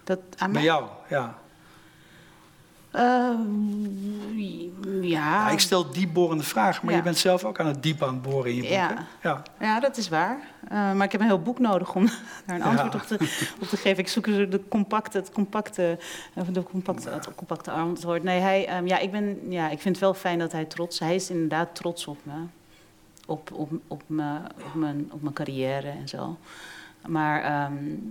Dat 0.03 0.19
aan 0.37 0.51
Bij 0.51 0.63
jou, 0.63 0.85
ja. 1.09 1.37
Uh, 2.95 3.29
ja. 5.01 5.49
Ik 5.49 5.59
stel 5.59 5.91
diepborende 5.91 6.43
vragen, 6.43 6.81
maar 6.85 6.91
Ja. 6.93 6.97
je 6.99 7.03
bent 7.05 7.17
zelf 7.17 7.43
ook 7.43 7.59
aan 7.59 7.65
het 7.67 7.83
diep 7.83 8.03
aan 8.03 8.13
het 8.13 8.21
boren 8.21 8.49
in 8.49 8.55
je 8.55 8.61
boek. 8.61 8.69
hè? 8.71 8.75
Ja. 8.77 9.05
ja. 9.21 9.41
Ja, 9.59 9.79
dat 9.79 9.97
is 9.97 10.09
waar. 10.09 10.37
Uh, 10.63 10.69
maar 10.93 11.03
ik 11.03 11.11
heb 11.11 11.21
een 11.21 11.27
heel 11.27 11.41
boek 11.41 11.59
nodig 11.59 11.95
om 11.95 12.05
daar 12.45 12.55
een 12.55 12.61
Ja. 12.61 12.65
antwoord 12.81 12.95
op, 12.95 13.01
te, 13.01 13.13
op 13.61 13.67
te 13.67 13.77
geven. 13.77 13.97
Ik 13.97 14.07
zoek 14.07 14.25
dus 14.25 14.49
de 14.49 14.61
compacte, 14.67 15.17
het 15.17 15.31
compacte, 15.31 15.97
eh, 16.33 16.43
de 16.51 16.63
compacte, 16.63 17.09
het 17.09 17.35
compacte 17.35 17.71
antwoord. 17.71 18.23
Nee, 18.23 18.39
hij, 18.39 18.77
um, 18.77 18.87
ja, 18.87 18.97
ik 18.99 19.11
ben, 19.11 19.37
ja, 19.49 19.63
ik 19.69 19.79
vind 19.81 19.95
het 19.95 20.03
wel 20.03 20.13
fijn 20.13 20.39
dat 20.39 20.51
hij 20.51 20.65
trots 20.65 20.99
Hij 20.99 21.15
is 21.15 21.29
inderdaad 21.29 21.75
trots 21.75 22.07
op 22.07 22.17
me. 22.23 22.33
Op, 23.25 23.51
op, 23.51 23.71
op, 23.87 24.01
me, 24.05 24.37
op, 24.65 24.73
mijn, 24.73 25.09
op 25.11 25.21
mijn 25.21 25.33
carrière 25.33 25.89
en 25.89 26.07
zo. 26.07 26.37
Maar 27.07 27.65
um, 27.71 28.03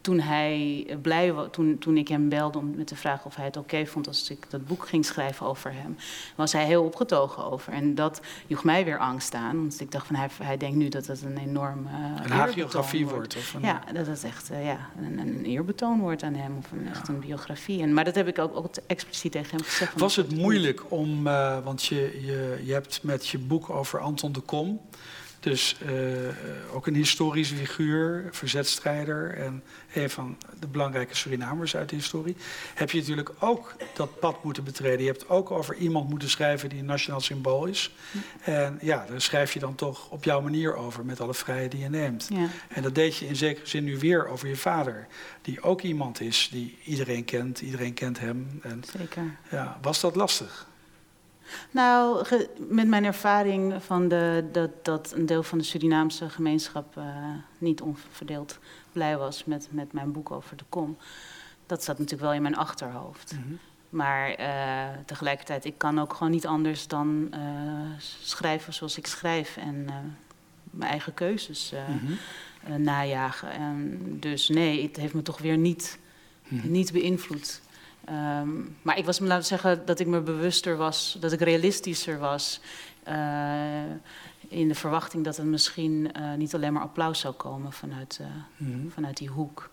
toen 0.00 0.20
hij 0.20 0.86
blij 1.02 1.32
was, 1.32 1.48
toen, 1.50 1.78
toen 1.78 1.96
ik 1.96 2.08
hem 2.08 2.28
belde 2.28 2.58
om 2.58 2.76
met 2.76 2.88
de 2.88 2.96
vraag 2.96 3.24
of 3.24 3.36
hij 3.36 3.44
het 3.44 3.56
oké 3.56 3.86
vond 3.86 4.06
als 4.06 4.30
ik 4.30 4.50
dat 4.50 4.66
boek 4.66 4.88
ging 4.88 5.04
schrijven 5.04 5.46
over 5.46 5.72
hem, 5.72 5.96
was 6.34 6.52
hij 6.52 6.64
heel 6.64 6.84
opgetogen 6.84 7.44
over. 7.44 7.72
En 7.72 7.94
dat 7.94 8.20
joeg 8.46 8.64
mij 8.64 8.84
weer 8.84 8.98
angst 8.98 9.34
aan. 9.34 9.56
Want 9.56 9.80
ik 9.80 9.90
dacht 9.90 10.06
van 10.06 10.16
hij, 10.16 10.28
hij 10.42 10.56
denkt 10.56 10.76
nu 10.76 10.88
dat 10.88 11.06
het 11.06 11.22
een 11.22 11.38
enorm. 11.38 11.86
Uh, 11.86 12.24
een 12.24 12.30
hagiografie 12.30 13.06
wordt. 13.06 13.36
Of 13.36 13.54
een... 13.54 13.62
Ja, 13.62 13.82
dat 13.92 14.06
het 14.06 14.24
echt 14.24 14.50
uh, 14.50 14.64
ja, 14.64 14.78
een, 15.02 15.18
een, 15.18 15.44
eerbetoon 15.44 16.00
wordt 16.00 16.22
aan 16.22 16.34
hem. 16.34 16.56
Of 16.58 16.72
een, 16.72 16.88
echt 16.88 17.08
een 17.08 17.20
biografie. 17.20 17.82
En, 17.82 17.92
maar 17.92 18.04
dat 18.04 18.14
heb 18.14 18.28
ik 18.28 18.38
ook, 18.38 18.56
ook 18.56 18.68
expliciet 18.86 19.32
tegen 19.32 19.56
hem 19.56 19.66
gezegd. 19.66 19.98
Was 19.98 20.16
het 20.16 20.36
moeilijk 20.36 20.82
om, 20.88 21.26
uh, 21.26 21.58
want 21.64 21.84
je, 21.84 22.18
je, 22.24 22.62
je 22.64 22.72
hebt 22.72 23.02
met 23.02 23.28
je 23.28 23.38
boek 23.38 23.70
over 23.70 24.00
Anton 24.00 24.32
de 24.32 24.40
Kom. 24.40 24.80
Dus 25.40 25.76
uh, 25.82 26.74
ook 26.74 26.86
een 26.86 26.94
historische 26.94 27.56
figuur, 27.56 28.28
verzetstrijder 28.30 29.34
en 29.34 29.62
een 29.94 30.10
van 30.10 30.36
de 30.60 30.66
belangrijke 30.66 31.14
Surinamers 31.14 31.76
uit 31.76 31.88
de 31.88 31.96
historie. 31.96 32.36
Heb 32.74 32.90
je 32.90 32.98
natuurlijk 32.98 33.30
ook 33.38 33.76
dat 33.94 34.20
pad 34.20 34.44
moeten 34.44 34.64
betreden. 34.64 35.00
Je 35.00 35.10
hebt 35.10 35.28
ook 35.28 35.50
over 35.50 35.76
iemand 35.76 36.08
moeten 36.08 36.30
schrijven 36.30 36.68
die 36.68 36.78
een 36.78 36.84
nationaal 36.84 37.20
symbool 37.20 37.64
is. 37.64 37.94
En 38.40 38.78
ja, 38.80 39.06
daar 39.08 39.20
schrijf 39.20 39.52
je 39.52 39.58
dan 39.58 39.74
toch 39.74 40.10
op 40.10 40.24
jouw 40.24 40.40
manier 40.40 40.74
over, 40.74 41.04
met 41.04 41.20
alle 41.20 41.34
vrijheid 41.34 41.70
die 41.70 41.80
je 41.80 41.88
neemt. 41.88 42.26
Ja. 42.32 42.48
En 42.68 42.82
dat 42.82 42.94
deed 42.94 43.16
je 43.16 43.26
in 43.26 43.36
zekere 43.36 43.66
zin 43.66 43.84
nu 43.84 43.98
weer 43.98 44.26
over 44.26 44.48
je 44.48 44.56
vader, 44.56 45.06
die 45.42 45.62
ook 45.62 45.82
iemand 45.82 46.20
is 46.20 46.48
die 46.52 46.78
iedereen 46.84 47.24
kent, 47.24 47.60
iedereen 47.60 47.94
kent 47.94 48.20
hem. 48.20 48.60
En, 48.62 48.82
Zeker. 48.98 49.36
Ja, 49.50 49.78
was 49.82 50.00
dat 50.00 50.16
lastig? 50.16 50.67
Nou, 51.70 52.26
met 52.56 52.88
mijn 52.88 53.04
ervaring 53.04 53.82
van 53.82 54.08
de, 54.08 54.44
dat, 54.52 54.70
dat 54.84 55.12
een 55.12 55.26
deel 55.26 55.42
van 55.42 55.58
de 55.58 55.64
Surinaamse 55.64 56.30
gemeenschap 56.30 56.96
uh, 56.98 57.04
niet 57.58 57.80
onverdeeld 57.80 58.58
blij 58.92 59.16
was 59.16 59.44
met, 59.44 59.68
met 59.70 59.92
mijn 59.92 60.12
boek 60.12 60.30
over 60.30 60.56
de 60.56 60.64
kom. 60.68 60.96
Dat 61.66 61.84
zat 61.84 61.98
natuurlijk 61.98 62.24
wel 62.24 62.32
in 62.32 62.42
mijn 62.42 62.56
achterhoofd. 62.56 63.32
Mm 63.32 63.42
-hmm. 63.42 63.58
Maar 63.88 64.40
uh, 64.40 64.98
tegelijkertijd, 65.06 65.64
ik 65.64 65.78
kan 65.78 66.00
ook 66.00 66.12
gewoon 66.12 66.32
niet 66.32 66.46
anders 66.46 66.86
dan 66.86 67.30
uh, 67.34 67.40
schrijven 68.22 68.74
zoals 68.74 68.98
ik 68.98 69.06
schrijf 69.06 69.56
en 69.56 69.84
mijn 70.70 70.90
eigen 70.90 71.14
keuzes 71.14 71.72
mm 71.88 71.98
-hmm. 71.98 72.82
najagen. 72.82 73.50
En 73.50 73.98
dus 74.20 74.48
nee, 74.48 74.82
het 74.82 74.96
heeft 74.96 75.14
me 75.14 75.22
toch 75.22 75.38
weer 75.38 75.58
niet, 75.58 75.98
mm 76.48 76.60
-hmm. 76.60 76.70
niet 76.70 76.92
beïnvloed. 76.92 77.60
Um, 78.08 78.76
maar 78.82 78.98
ik 78.98 79.04
was 79.04 79.20
me 79.20 79.26
laten 79.26 79.46
zeggen 79.46 79.86
dat 79.86 80.00
ik 80.00 80.06
me 80.06 80.20
bewuster 80.20 80.76
was, 80.76 81.16
dat 81.20 81.32
ik 81.32 81.40
realistischer 81.40 82.18
was. 82.18 82.60
Uh, 83.08 83.14
in 84.48 84.68
de 84.68 84.74
verwachting 84.74 85.24
dat 85.24 85.36
er 85.36 85.46
misschien 85.46 86.10
uh, 86.16 86.34
niet 86.34 86.54
alleen 86.54 86.72
maar 86.72 86.82
applaus 86.82 87.20
zou 87.20 87.34
komen 87.34 87.72
vanuit, 87.72 88.18
uh, 88.20 88.26
mm 88.56 88.72
-hmm. 88.72 88.90
vanuit 88.90 89.16
die 89.16 89.28
hoek. 89.28 89.70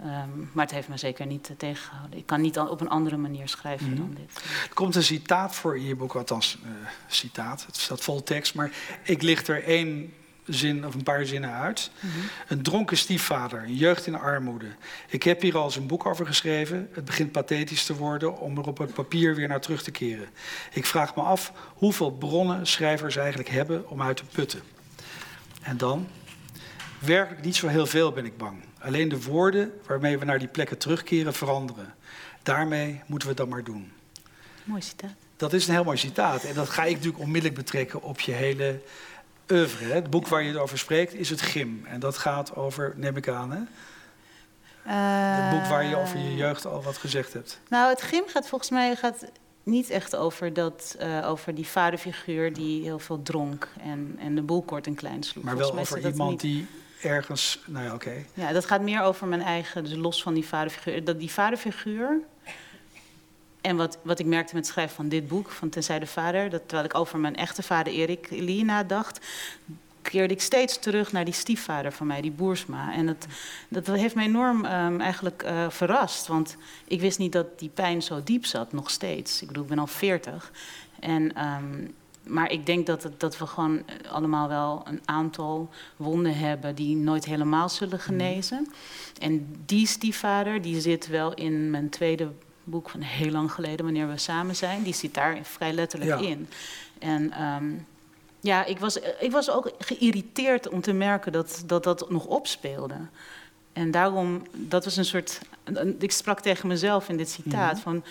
Um, 0.00 0.50
maar 0.52 0.64
het 0.64 0.74
heeft 0.74 0.88
me 0.88 0.96
zeker 0.96 1.26
niet 1.26 1.50
tegengehouden. 1.56 2.18
Ik 2.18 2.26
kan 2.26 2.40
niet 2.40 2.58
op 2.58 2.80
een 2.80 2.88
andere 2.88 3.16
manier 3.16 3.48
schrijven 3.48 3.90
mm 3.90 3.96
-hmm. 3.96 4.14
dan 4.14 4.14
dit. 4.14 4.42
Er 4.68 4.74
komt 4.74 4.94
een 4.94 5.02
citaat 5.02 5.54
voor 5.54 5.76
in 5.76 5.84
je 5.84 5.96
boek, 5.96 6.14
althans, 6.14 6.58
citaat, 7.06 7.66
het 7.66 7.76
staat 7.76 8.00
vol 8.00 8.22
tekst, 8.22 8.54
maar 8.54 8.70
ik 9.02 9.22
licht 9.22 9.48
er 9.48 9.64
één 9.64 10.12
zin 10.46 10.86
of 10.86 10.94
een 10.94 11.02
paar 11.02 11.26
zinnen 11.26 11.50
uit. 11.50 11.90
Mm 12.00 12.10
-hmm. 12.10 12.28
Een 12.48 12.62
dronken 12.62 12.96
stiefvader, 12.96 13.62
een 13.62 13.76
jeugd 13.76 14.06
in 14.06 14.14
armoede. 14.14 14.66
Ik 15.08 15.22
heb 15.22 15.40
hier 15.40 15.56
al 15.56 15.64
eens 15.64 15.76
een 15.76 15.86
boek 15.86 16.06
over 16.06 16.26
geschreven. 16.26 16.88
Het 16.92 17.04
begint 17.04 17.32
pathetisch 17.32 17.84
te 17.84 17.94
worden 17.94 18.38
om 18.38 18.58
er 18.58 18.66
op 18.66 18.78
het 18.78 18.94
papier 18.94 19.34
weer 19.34 19.48
naar 19.48 19.60
terug 19.60 19.82
te 19.82 19.90
keren. 19.90 20.28
Ik 20.72 20.86
vraag 20.86 21.14
me 21.14 21.22
af 21.22 21.52
hoeveel 21.74 22.10
bronnen 22.10 22.66
schrijvers 22.66 23.16
eigenlijk 23.16 23.48
hebben 23.48 23.88
om 23.88 24.02
uit 24.02 24.16
te 24.16 24.24
putten. 24.24 24.60
En 25.62 25.76
dan? 25.76 26.08
Werkelijk 26.98 27.44
niet 27.44 27.56
zo 27.56 27.66
heel 27.66 27.86
veel 27.86 28.12
ben 28.12 28.24
ik 28.24 28.36
bang. 28.36 28.64
Alleen 28.78 29.08
de 29.08 29.22
woorden 29.22 29.72
waarmee 29.86 30.18
we 30.18 30.24
naar 30.24 30.38
die 30.38 30.48
plekken 30.48 30.78
terugkeren 30.78 31.34
veranderen. 31.34 31.94
Daarmee 32.42 33.00
moeten 33.06 33.28
we 33.28 33.34
dat 33.34 33.48
maar 33.48 33.64
doen. 33.64 33.92
Mooi 34.64 34.82
citaat. 34.82 35.14
Dat 35.36 35.52
is 35.52 35.66
een 35.66 35.74
heel 35.74 35.84
mooi 35.84 35.96
citaat. 35.96 36.44
En 36.44 36.54
dat 36.54 36.68
ga 36.68 36.84
ik 36.84 36.94
natuurlijk 36.94 37.22
onmiddellijk 37.22 37.60
betrekken 37.60 38.02
op 38.02 38.20
je 38.20 38.32
hele 38.32 38.80
oeuvre. 39.52 39.84
Hè? 39.84 39.94
Het 39.94 40.10
boek 40.10 40.28
waar 40.28 40.42
je 40.42 40.48
het 40.48 40.58
over 40.58 40.78
spreekt 40.78 41.14
is 41.14 41.30
het 41.30 41.42
Gim. 41.42 41.84
En 41.86 42.00
dat 42.00 42.18
gaat 42.18 42.56
over, 42.56 42.92
neem 42.96 43.16
ik 43.16 43.28
aan, 43.28 43.52
hè? 43.52 43.60
Uh, 44.86 45.44
het 45.44 45.58
boek 45.58 45.68
waar 45.68 45.84
je 45.84 45.96
over 45.96 46.18
je 46.18 46.34
jeugd 46.34 46.66
al 46.66 46.82
wat 46.82 46.96
gezegd 46.96 47.32
hebt. 47.32 47.60
Nou, 47.68 47.88
het 47.88 48.02
Gim 48.02 48.24
gaat 48.26 48.48
volgens 48.48 48.70
mij 48.70 48.96
gaat 48.96 49.24
niet 49.62 49.90
echt 49.90 50.16
over, 50.16 50.52
dat, 50.52 50.96
uh, 51.00 51.28
over 51.28 51.54
die 51.54 51.66
vaderfiguur 51.66 52.52
die 52.52 52.82
heel 52.82 52.98
veel 52.98 53.22
dronk 53.22 53.68
en, 53.80 54.16
en 54.18 54.34
de 54.34 54.42
boel 54.42 54.62
kort 54.62 54.86
en 54.86 54.94
klein 54.94 55.22
sloeg. 55.22 55.44
Maar 55.44 55.56
wel 55.56 55.78
over 55.78 56.06
iemand 56.06 56.30
niet... 56.30 56.40
die 56.40 56.66
ergens, 57.02 57.62
nou 57.66 57.84
ja, 57.84 57.94
oké. 57.94 58.08
Okay. 58.08 58.26
Ja, 58.34 58.52
dat 58.52 58.64
gaat 58.64 58.80
meer 58.80 59.00
over 59.00 59.26
mijn 59.26 59.42
eigen, 59.42 59.84
dus 59.84 59.94
los 59.94 60.22
van 60.22 60.34
die 60.34 60.46
vaderfiguur. 60.46 61.04
Dat 61.04 61.18
die 61.18 61.30
vaderfiguur, 61.30 62.20
en 63.64 63.76
wat, 63.76 63.98
wat 64.02 64.18
ik 64.18 64.26
merkte 64.26 64.54
met 64.54 64.64
het 64.64 64.72
schrijven 64.72 64.96
van 64.96 65.08
dit 65.08 65.28
boek, 65.28 65.50
van 65.50 65.68
Tenzij 65.68 65.98
de 65.98 66.06
Vader, 66.06 66.50
dat 66.50 66.62
terwijl 66.66 66.84
ik 66.84 66.94
over 66.94 67.18
mijn 67.18 67.36
echte 67.36 67.62
vader 67.62 67.92
Erik 67.92 68.26
Lee 68.30 68.64
nadacht, 68.64 69.26
keerde 70.02 70.34
ik 70.34 70.40
steeds 70.40 70.78
terug 70.78 71.12
naar 71.12 71.24
die 71.24 71.34
stiefvader 71.34 71.92
van 71.92 72.06
mij, 72.06 72.20
die 72.20 72.30
Boersma. 72.30 72.94
En 72.94 73.06
dat, 73.06 73.26
dat 73.68 73.86
heeft 73.86 74.14
me 74.14 74.22
enorm 74.22 74.64
um, 74.64 75.00
eigenlijk 75.00 75.42
uh, 75.42 75.70
verrast, 75.70 76.26
want 76.26 76.56
ik 76.84 77.00
wist 77.00 77.18
niet 77.18 77.32
dat 77.32 77.58
die 77.58 77.68
pijn 77.68 78.02
zo 78.02 78.22
diep 78.24 78.44
zat, 78.44 78.72
nog 78.72 78.90
steeds. 78.90 79.42
Ik 79.42 79.46
bedoel, 79.46 79.62
ik 79.62 79.68
ben 79.68 79.78
al 79.78 79.86
veertig. 79.86 80.52
En, 81.00 81.46
um, 81.46 81.94
maar 82.26 82.50
ik 82.50 82.66
denk 82.66 82.86
dat, 82.86 83.02
het, 83.02 83.20
dat 83.20 83.38
we 83.38 83.46
gewoon 83.46 83.82
allemaal 84.10 84.48
wel 84.48 84.82
een 84.84 85.00
aantal 85.04 85.70
wonden 85.96 86.36
hebben 86.36 86.74
die 86.74 86.96
nooit 86.96 87.24
helemaal 87.24 87.68
zullen 87.68 88.00
genezen. 88.00 88.58
Mm. 88.58 88.72
En 89.18 89.56
die 89.66 89.86
stiefvader, 89.86 90.62
die 90.62 90.80
zit 90.80 91.06
wel 91.06 91.34
in 91.34 91.70
mijn 91.70 91.88
tweede 91.88 92.32
boek 92.64 92.90
van 92.90 93.00
heel 93.00 93.30
lang 93.30 93.52
geleden, 93.52 93.84
wanneer 93.84 94.08
we 94.08 94.18
samen 94.18 94.56
zijn. 94.56 94.82
Die 94.82 94.94
zit 94.94 95.14
daar 95.14 95.38
vrij 95.42 95.72
letterlijk 95.72 96.20
ja. 96.20 96.26
in. 96.26 96.48
En 96.98 97.42
um, 97.42 97.86
ja, 98.40 98.64
ik 98.64 98.78
was, 98.78 98.98
ik 99.20 99.30
was 99.30 99.50
ook 99.50 99.70
geïrriteerd 99.78 100.68
om 100.68 100.80
te 100.80 100.92
merken 100.92 101.32
dat 101.32 101.62
dat, 101.66 101.84
dat 101.84 102.10
nog 102.10 102.26
opspeelde. 102.26 102.94
En 103.72 103.90
daarom, 103.90 104.42
dat 104.52 104.84
was 104.84 104.96
een 104.96 105.04
soort. 105.04 105.40
Ik 105.98 106.12
sprak 106.12 106.40
tegen 106.40 106.68
mezelf 106.68 107.08
in 107.08 107.16
dit 107.16 107.30
citaat: 107.30 107.72
-hmm. 107.72 107.82
van. 107.82 108.04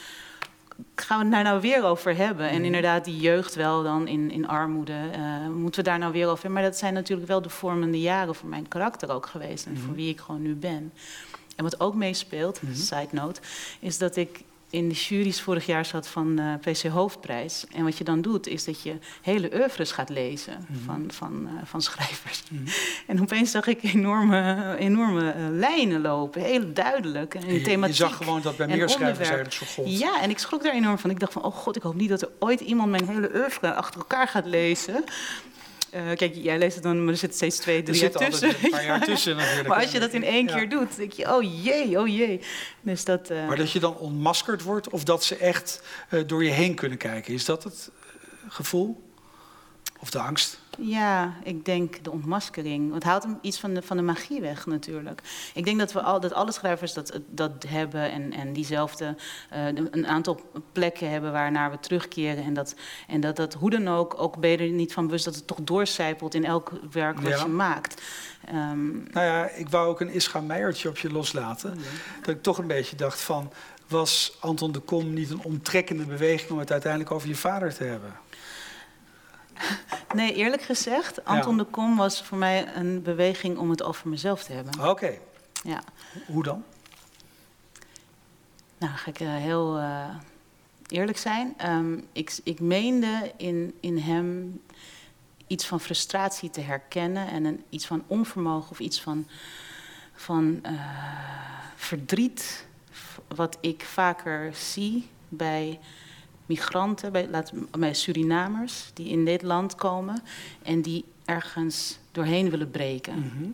Gaan 0.96 1.18
we 1.18 1.24
het 1.24 1.34
daar 1.34 1.44
nou 1.44 1.62
weer 1.62 1.84
over 1.84 2.16
hebben? 2.16 2.50
En 2.50 2.64
inderdaad, 2.64 3.06
die 3.06 3.18
jeugd 3.18 3.56
wel 3.56 3.84
dan 3.84 4.08
in, 4.08 4.32
in 4.32 4.48
armoede. 4.48 4.94
Uh, 5.18 5.48
moeten 5.48 5.84
we 5.84 5.90
daar 5.90 6.00
nou 6.00 6.12
weer 6.12 6.26
over 6.28 6.42
hebben? 6.44 6.62
Maar 6.62 6.70
dat 6.70 6.80
zijn 6.80 6.94
natuurlijk 6.94 7.28
wel 7.28 7.42
de 7.42 7.50
vormende 7.50 8.02
jaren 8.02 8.36
voor 8.36 8.50
mijn 8.50 8.68
karakter 8.68 9.12
ook 9.12 9.26
geweest. 9.26 9.66
En 9.66 9.78
voor 9.78 9.96
wie 9.96 10.10
ik 10.10 10.20
gewoon 10.20 10.42
nu 10.42 10.56
ben. 10.56 10.94
En 11.56 11.64
wat 11.64 11.80
ook 11.80 11.96
meespeelt, 11.96 12.62
mm 12.62 12.70
-hmm. 12.70 12.78
side 12.78 13.08
note, 13.12 13.42
is 13.80 13.98
dat 13.98 14.16
ik 14.16 14.44
in 14.74 14.90
de 14.90 14.96
jury's 14.96 15.42
vorig 15.42 15.66
jaar 15.66 15.86
zat 15.86 16.08
van 16.08 16.40
uh, 16.40 16.54
PC 16.60 16.82
Hoofdprijs. 16.84 17.66
En 17.72 17.84
wat 17.84 17.98
je 17.98 18.04
dan 18.04 18.22
doet, 18.22 18.48
is 18.48 18.64
dat 18.64 18.82
je 18.82 18.96
hele 19.22 19.50
oeuvres 19.54 19.92
gaat 19.92 20.10
lezen 20.10 20.54
mm 20.60 20.66
-hmm. 20.76 20.86
van, 20.86 21.12
van, 21.12 21.42
uh, 21.44 21.62
van 21.64 21.82
schrijvers. 21.82 22.44
Mm 22.50 22.58
-hmm. 22.58 22.68
En 23.08 23.22
opeens 23.22 23.52
zag 23.52 23.68
ik 23.68 23.84
enorme, 23.84 24.76
enorme 24.80 25.36
uh, 25.38 25.48
lijnen 25.50 26.02
lopen, 26.02 26.42
heel 26.42 26.74
duidelijk. 26.74 27.36
En 27.36 27.54
je, 27.54 27.62
thematiek 27.62 27.96
je 27.96 28.04
zag 28.04 28.18
gewoon 28.18 28.42
dat 28.42 28.58
bij 28.58 28.68
meer 28.68 28.90
schrijvers 28.90 29.28
eigenlijk 29.28 29.56
zo 29.56 29.66
god. 29.66 30.00
Ja, 30.00 30.22
en 30.22 30.30
ik 30.30 30.38
schrok 30.38 30.64
daar 30.64 30.74
enorm 30.74 30.98
van. 30.98 31.10
Ik 31.10 31.20
dacht 31.20 31.34
van, 31.34 31.44
oh 31.44 31.56
god, 31.56 31.76
ik 31.76 31.82
hoop 31.82 31.96
niet 31.96 32.10
dat 32.10 32.22
er 32.22 32.30
ooit 32.40 32.60
iemand 32.60 32.90
mijn 32.90 33.08
hele 33.08 33.30
oeuvre 33.36 33.74
achter 33.74 34.00
elkaar 34.00 34.28
gaat 34.28 34.46
lezen. 34.46 35.04
Uh, 35.96 36.02
kijk, 36.16 36.36
jij 36.36 36.58
leest 36.58 36.74
het 36.74 36.84
dan, 36.84 37.04
maar 37.04 37.14
er 37.14 37.20
zitten 37.20 37.38
steeds 37.38 37.58
twee, 37.58 37.84
drie 37.84 38.00
jaar 38.00 38.12
tussen. 38.12 38.50
een 38.50 38.70
paar 38.70 38.86
jaar 38.86 39.06
tussen 39.12 39.36
natuurlijk. 39.36 39.68
maar 39.68 39.82
als 39.82 39.92
je 39.92 40.00
dat 40.00 40.14
in 40.14 40.24
één 40.24 40.46
keer 40.46 40.70
doet, 40.70 40.96
denk 40.96 41.12
je, 41.12 41.36
oh 41.36 41.64
jee, 41.64 42.00
oh 42.00 42.08
jee. 42.08 42.40
Dus 42.82 43.06
dat, 43.06 43.32
uh... 43.32 43.48
Maar 43.48 43.58
dat 43.58 43.72
je 43.72 43.80
dan 43.80 43.98
ontmaskerd 43.98 44.62
wordt 44.62 44.90
of 44.90 45.04
dat 45.04 45.24
ze 45.24 45.38
echt 45.38 45.82
uh, 46.10 46.24
door 46.28 46.44
je 46.44 46.50
heen 46.50 46.76
kunnen 46.76 46.98
kijken, 46.98 47.34
is 47.34 47.46
dat 47.46 47.64
het 47.64 47.92
gevoel? 48.48 49.04
Of 50.00 50.10
de 50.10 50.20
angst? 50.20 50.60
Ja, 50.80 51.34
ik 51.44 51.66
denk 51.66 52.04
de 52.04 52.12
ontmaskering. 52.12 52.94
Het 52.94 53.04
haalt 53.04 53.24
hem 53.24 53.38
iets 53.42 53.60
van 53.60 53.74
de, 53.74 53.82
van 53.82 53.98
de 53.98 54.04
magie 54.04 54.42
weg 54.42 54.66
natuurlijk. 54.66 55.22
Ik 55.54 55.66
denk 55.66 55.80
dat, 55.80 55.92
we 55.92 56.02
al, 56.02 56.20
dat 56.20 56.34
alle 56.34 56.52
schrijvers 56.52 56.94
dat, 56.94 57.20
dat 57.30 57.66
hebben 57.68 58.12
en, 58.12 58.34
en 58.34 58.54
diezelfde 58.54 59.16
uh, 59.54 59.66
een 59.66 60.08
aantal 60.08 60.40
plekken 60.72 61.10
hebben 61.10 61.32
waarnaar 61.32 61.72
we 61.72 61.80
terugkeren. 61.80 62.44
En 62.44 62.54
dat, 62.54 62.76
en 63.08 63.22
dat 63.22 63.36
dat 63.36 63.54
hoe 63.54 63.70
dan 63.70 63.88
ook, 63.88 64.16
ook 64.18 64.38
ben 64.38 64.50
je 64.50 64.58
er 64.58 64.70
niet 64.70 64.94
van 64.94 65.06
bewust 65.06 65.26
dat 65.26 65.36
het 65.36 65.48
toch 65.48 65.60
doorcijpelt 65.64 66.34
in 66.34 66.46
elk 66.46 66.72
werk 66.92 67.20
wat 67.20 67.32
ja. 67.32 67.44
je 67.44 67.48
maakt. 67.48 68.02
Um, 68.50 69.08
nou 69.12 69.26
ja, 69.26 69.50
ik 69.50 69.70
wou 69.70 69.88
ook 69.88 70.02
een 70.02 70.14
Ischa 70.14 70.40
Meijertje 70.40 70.90
op 70.90 70.98
je 70.98 71.12
loslaten. 71.12 71.74
Ja. 71.78 72.20
Dat 72.20 72.36
ik 72.36 72.42
toch 72.42 72.58
een 72.58 72.68
beetje 72.68 72.96
dacht 72.96 73.22
van, 73.22 73.52
was 73.88 74.38
Anton 74.40 74.72
de 74.72 74.80
Kom 74.80 75.14
niet 75.14 75.30
een 75.30 75.44
omtrekkende 75.44 76.06
beweging 76.06 76.52
om 76.52 76.58
het 76.58 76.72
uiteindelijk 76.72 77.12
over 77.12 77.28
je 77.28 77.36
vader 77.36 77.74
te 77.74 77.84
hebben? 77.84 78.23
Nee, 80.14 80.34
eerlijk 80.34 80.62
gezegd, 80.62 81.26
Anton 81.26 81.56
ja. 81.56 81.64
de 81.64 81.70
Kom 81.70 81.98
was 81.98 82.24
voor 82.24 82.38
mij 82.38 82.76
een 82.76 83.02
beweging 83.02 83.58
om 83.58 83.70
het 83.70 83.84
over 83.84 84.10
mezelf 84.10 84.44
te 84.44 84.54
hebben. 84.54 84.74
Oké. 84.80 84.90
Okay. 84.90 85.20
Ja. 85.64 85.84
Hoe 86.28 86.44
dan? 86.44 86.64
Nou, 88.78 88.94
ga 88.94 89.10
ik 89.10 89.20
uh, 89.20 89.36
heel 89.36 89.78
uh, 89.78 90.16
eerlijk 90.88 91.18
zijn. 91.18 91.56
Um, 91.66 92.08
ik, 92.12 92.40
ik 92.44 92.60
meende 92.60 93.32
in, 93.38 93.74
in 93.80 93.98
hem 93.98 94.62
iets 95.48 95.66
van 95.66 95.80
frustratie 95.80 96.50
te 96.50 96.62
herkennen 96.62 97.28
en 97.28 97.46
een, 97.46 97.64
iets 97.70 97.86
van 97.86 98.04
onvermogen 98.08 98.72
of 98.72 98.80
iets 98.80 99.02
van 99.02 99.28
van 100.14 100.60
eh, 100.62 100.74
verdriet, 101.76 102.66
wat 103.28 103.58
ik 103.62 103.84
vaker 103.84 104.56
zie 104.56 105.10
bij 105.30 105.80
migranten, 106.46 107.12
bij, 107.12 107.28
laat, 107.30 107.52
bij 107.72 107.94
Surinamers 107.94 108.92
die 108.94 109.08
in 109.08 109.26
dit 109.26 109.42
land 109.42 109.76
komen 109.76 110.24
en 110.62 110.82
die 110.82 111.06
ergens 111.26 112.00
doorheen 112.12 112.50
willen 112.50 112.72
breken. 112.72 113.20
Mhm. 113.20 113.50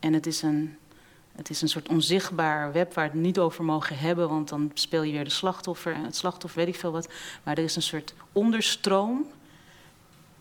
En 0.00 0.12
het 0.12 0.26
is 0.26 0.42
een, 0.42 0.76
het 1.32 1.50
is 1.50 1.62
een 1.62 1.68
soort 1.68 1.88
onzichtbaar 1.88 2.72
web 2.72 2.94
waar 2.94 3.10
we 3.10 3.16
het 3.16 3.26
niet 3.26 3.38
over 3.38 3.64
mogen 3.64 3.98
hebben, 3.98 4.28
want 4.28 4.48
dan 4.48 4.70
speel 4.74 5.02
je 5.02 5.12
weer 5.12 5.24
de 5.24 5.30
slachtoffer 5.30 5.92
en 5.92 6.04
het 6.04 6.16
slachtoffer 6.16 6.58
weet 6.60 6.74
ik 6.74 6.80
veel 6.80 6.92
wat. 6.92 7.08
Maar 7.42 7.58
er 7.58 7.64
is 7.64 7.76
een 7.76 7.82
soort 7.82 8.14
onderstroom 8.32 9.26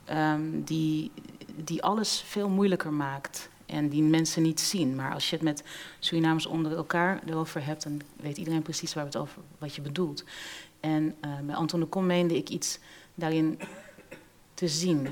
ehm, 0.06 0.42
die, 0.64 1.12
die 1.56 1.84
alles 1.84 2.24
veel 2.28 2.50
moeilijker 2.50 2.94
maakt 2.94 3.50
en 3.66 3.90
die 3.90 4.04
mensen 4.04 4.42
niet 4.42 4.60
zien. 4.60 4.96
Maar 4.96 5.14
als 5.14 5.30
je 5.30 5.36
het 5.36 5.46
met 5.46 5.64
Surinamers 6.00 6.46
onder 6.46 6.76
elkaar 6.76 7.22
erover 7.26 7.66
hebt, 7.66 7.84
dan 7.84 8.02
weet 8.16 8.38
iedereen 8.38 8.62
precies 8.62 8.94
waar 8.94 9.06
het 9.06 9.18
over, 9.18 9.42
wat 9.58 9.76
je 9.76 9.82
bedoelt. 9.82 10.24
En 10.84 11.16
eh, 11.20 11.30
bij 11.44 11.56
Anton 11.56 11.80
de 11.80 11.86
Kom 11.86 12.06
meende 12.06 12.38
ik 12.38 12.50
iets 12.50 12.80
daarin 13.16 13.60
te 14.54 14.68
zien. 14.68 15.08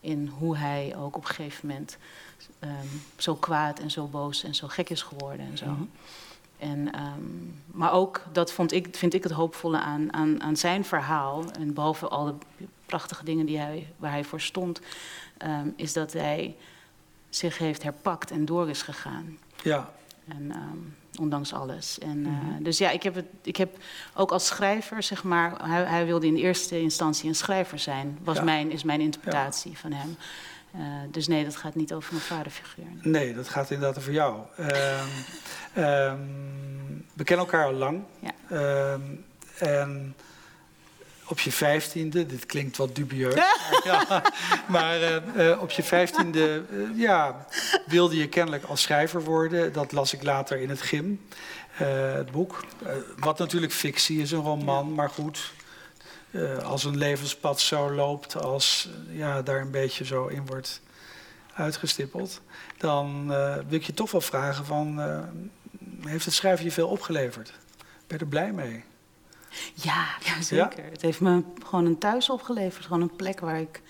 In 0.00 0.26
hoe 0.38 0.56
hij 0.56 0.94
ook 0.98 1.16
op 1.16 1.22
een 1.22 1.34
gegeven 1.34 1.68
moment 1.68 1.96
ehm, 2.58 2.86
zo 3.16 3.34
kwaad 3.34 3.78
en 3.78 3.90
zo 3.90 4.06
boos 4.06 4.44
en 4.44 4.54
zo 4.54 4.68
gek 4.68 4.90
is 4.90 5.02
geworden 5.02 5.46
en 5.46 5.58
zo. 5.58 5.66
Mhm. 5.66 5.82
En, 6.58 6.92
ehm, 6.92 7.20
maar 7.66 7.92
ook, 7.92 8.24
dat 8.32 8.52
vond 8.52 8.72
ik, 8.72 8.96
vind 8.96 9.14
ik 9.14 9.22
het 9.22 9.32
hoopvolle 9.32 9.78
aan, 9.78 10.12
aan, 10.12 10.42
aan 10.42 10.56
zijn 10.56 10.84
verhaal. 10.84 11.50
En 11.50 11.74
behalve 11.74 12.08
al 12.08 12.24
de 12.24 12.66
prachtige 12.86 13.24
dingen 13.24 13.46
die 13.46 13.58
hij, 13.58 13.92
waar 13.96 14.10
hij 14.10 14.24
voor 14.24 14.40
stond, 14.40 14.80
ehm, 15.36 15.68
is 15.76 15.92
dat 15.92 16.12
hij 16.12 16.56
zich 17.28 17.58
heeft 17.58 17.82
herpakt 17.82 18.30
en 18.30 18.44
door 18.44 18.70
is 18.70 18.82
gegaan. 18.82 19.38
Ja, 19.62 19.92
En, 20.28 20.50
ehm, 20.50 21.20
ondanks 21.22 21.52
alles. 21.52 21.98
En, 21.98 22.24
eh, 22.26 22.32
Mhm. 22.52 22.62
Dus 22.62 22.78
ja, 22.78 22.90
ik 22.90 23.02
heb, 23.02 23.14
het, 23.14 23.26
ik 23.42 23.56
heb 23.56 23.76
ook 24.14 24.30
als 24.32 24.46
schrijver, 24.46 25.02
zeg 25.02 25.24
maar, 25.24 25.68
hij, 25.68 25.84
hij 25.84 26.06
wilde 26.06 26.26
in 26.26 26.36
eerste 26.36 26.80
instantie 26.80 27.28
een 27.28 27.34
schrijver 27.34 27.78
zijn. 27.78 28.18
Was 28.24 28.36
Ja. 28.36 28.42
mijn, 28.44 28.70
is 28.70 28.82
mijn 28.84 29.00
interpretatie 29.00 29.78
van 29.78 29.92
hem. 29.92 30.16
Eh, 30.72 30.80
dus 31.10 31.26
nee, 31.28 31.44
dat 31.44 31.56
gaat 31.56 31.74
niet 31.74 31.92
over 31.92 32.12
mijn 32.12 32.24
vaderfiguur. 32.24 32.84
nee, 33.02 33.34
dat 33.34 33.48
gaat 33.48 33.70
inderdaad 33.70 33.98
over 33.98 34.12
jou. 34.12 34.38
Ehm, 34.56 35.06
ehm, 35.74 36.18
we 37.14 37.24
kennen 37.24 37.46
elkaar 37.46 37.64
al 37.66 37.72
lang. 37.72 38.02
Ja. 38.18 38.32
En 39.58 40.14
op 41.26 41.40
je 41.40 41.52
vijftiende, 41.52 42.26
dit 42.26 42.46
klinkt 42.46 42.76
wat 42.76 42.94
dubieus, 42.94 43.34
maar, 43.34 43.80
ja, 44.08 44.22
maar 44.68 45.02
eh, 45.02 45.50
eh, 45.50 45.62
op 45.62 45.70
je 45.70 45.82
vijftiende 45.82 46.62
eh, 46.70 46.98
ja, 46.98 47.46
wilde 47.86 48.16
je 48.16 48.28
kennelijk 48.28 48.64
als 48.64 48.82
schrijver 48.82 49.22
worden. 49.24 49.72
Dat 49.72 49.92
las 49.92 50.12
ik 50.12 50.22
later 50.22 50.60
in 50.60 50.68
het 50.68 50.82
gym, 50.82 51.26
het 51.70 52.30
boek. 52.30 52.64
Wat 53.16 53.38
natuurlijk 53.38 53.72
fictie 53.72 54.20
is, 54.20 54.30
een 54.30 54.42
roman, 54.42 54.94
maar 54.94 55.10
goed. 55.10 55.52
als 56.64 56.84
een 56.84 56.96
levenspad 56.96 57.60
zo 57.60 57.92
loopt, 57.92 58.36
als 58.42 58.88
ja, 59.10 59.42
daar 59.42 59.60
een 59.60 59.70
beetje 59.70 60.04
zo 60.04 60.26
in 60.26 60.46
wordt 60.46 60.80
uitgestippeld, 61.54 62.40
dan 62.76 63.26
wil 63.68 63.78
ik 63.78 63.84
je 63.84 63.94
toch 63.94 64.10
wel 64.10 64.20
vragen 64.20 64.64
van, 64.64 65.00
heeft 66.04 66.24
het 66.24 66.34
schrijven 66.34 66.64
je 66.64 66.72
veel 66.72 66.88
opgeleverd? 66.88 67.52
Ben 68.06 68.18
je 68.18 68.24
er 68.24 68.30
blij 68.30 68.52
mee? 68.52 68.84
Ja, 69.74 70.04
ja 70.24 70.42
zeker. 70.42 70.84
Het 70.90 71.02
heeft 71.02 71.20
me 71.20 71.42
gewoon 71.66 71.86
een 71.86 71.98
thuis 71.98 72.30
opgeleverd. 72.30 72.84
Gewoon 72.84 73.02
een 73.02 73.16
plek 73.16 73.40
waar 73.40 73.60
ik 73.60 73.82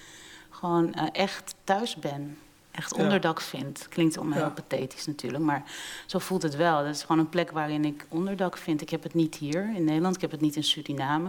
gewoon 0.50 0.94
eh, 0.94 1.06
echt 1.12 1.54
thuis 1.64 1.96
ben. 1.96 2.38
Echt 2.70 2.96
Ja. 2.96 3.02
onderdak 3.02 3.40
vind. 3.40 3.86
Klinkt 3.88 4.14
Ja. 4.14 4.30
heel 4.30 4.50
pathetisch 4.50 5.06
natuurlijk, 5.06 5.44
maar 5.44 5.62
zo 6.06 6.18
voelt 6.18 6.42
het 6.42 6.56
wel. 6.56 6.78
Het 6.84 6.94
is 6.96 7.02
gewoon 7.02 7.18
een 7.18 7.28
plek 7.28 7.50
waarin 7.50 7.84
ik 7.84 8.06
onderdak 8.08 8.56
vind. 8.56 8.80
Ik 8.80 8.90
heb 8.90 9.02
het 9.02 9.14
niet 9.14 9.34
hier 9.34 9.72
in 9.76 9.84
Nederland, 9.84 10.14
ik 10.14 10.20
heb 10.20 10.30
het 10.30 10.40
niet 10.40 10.56
in 10.56 10.64
Suriname. 10.64 11.28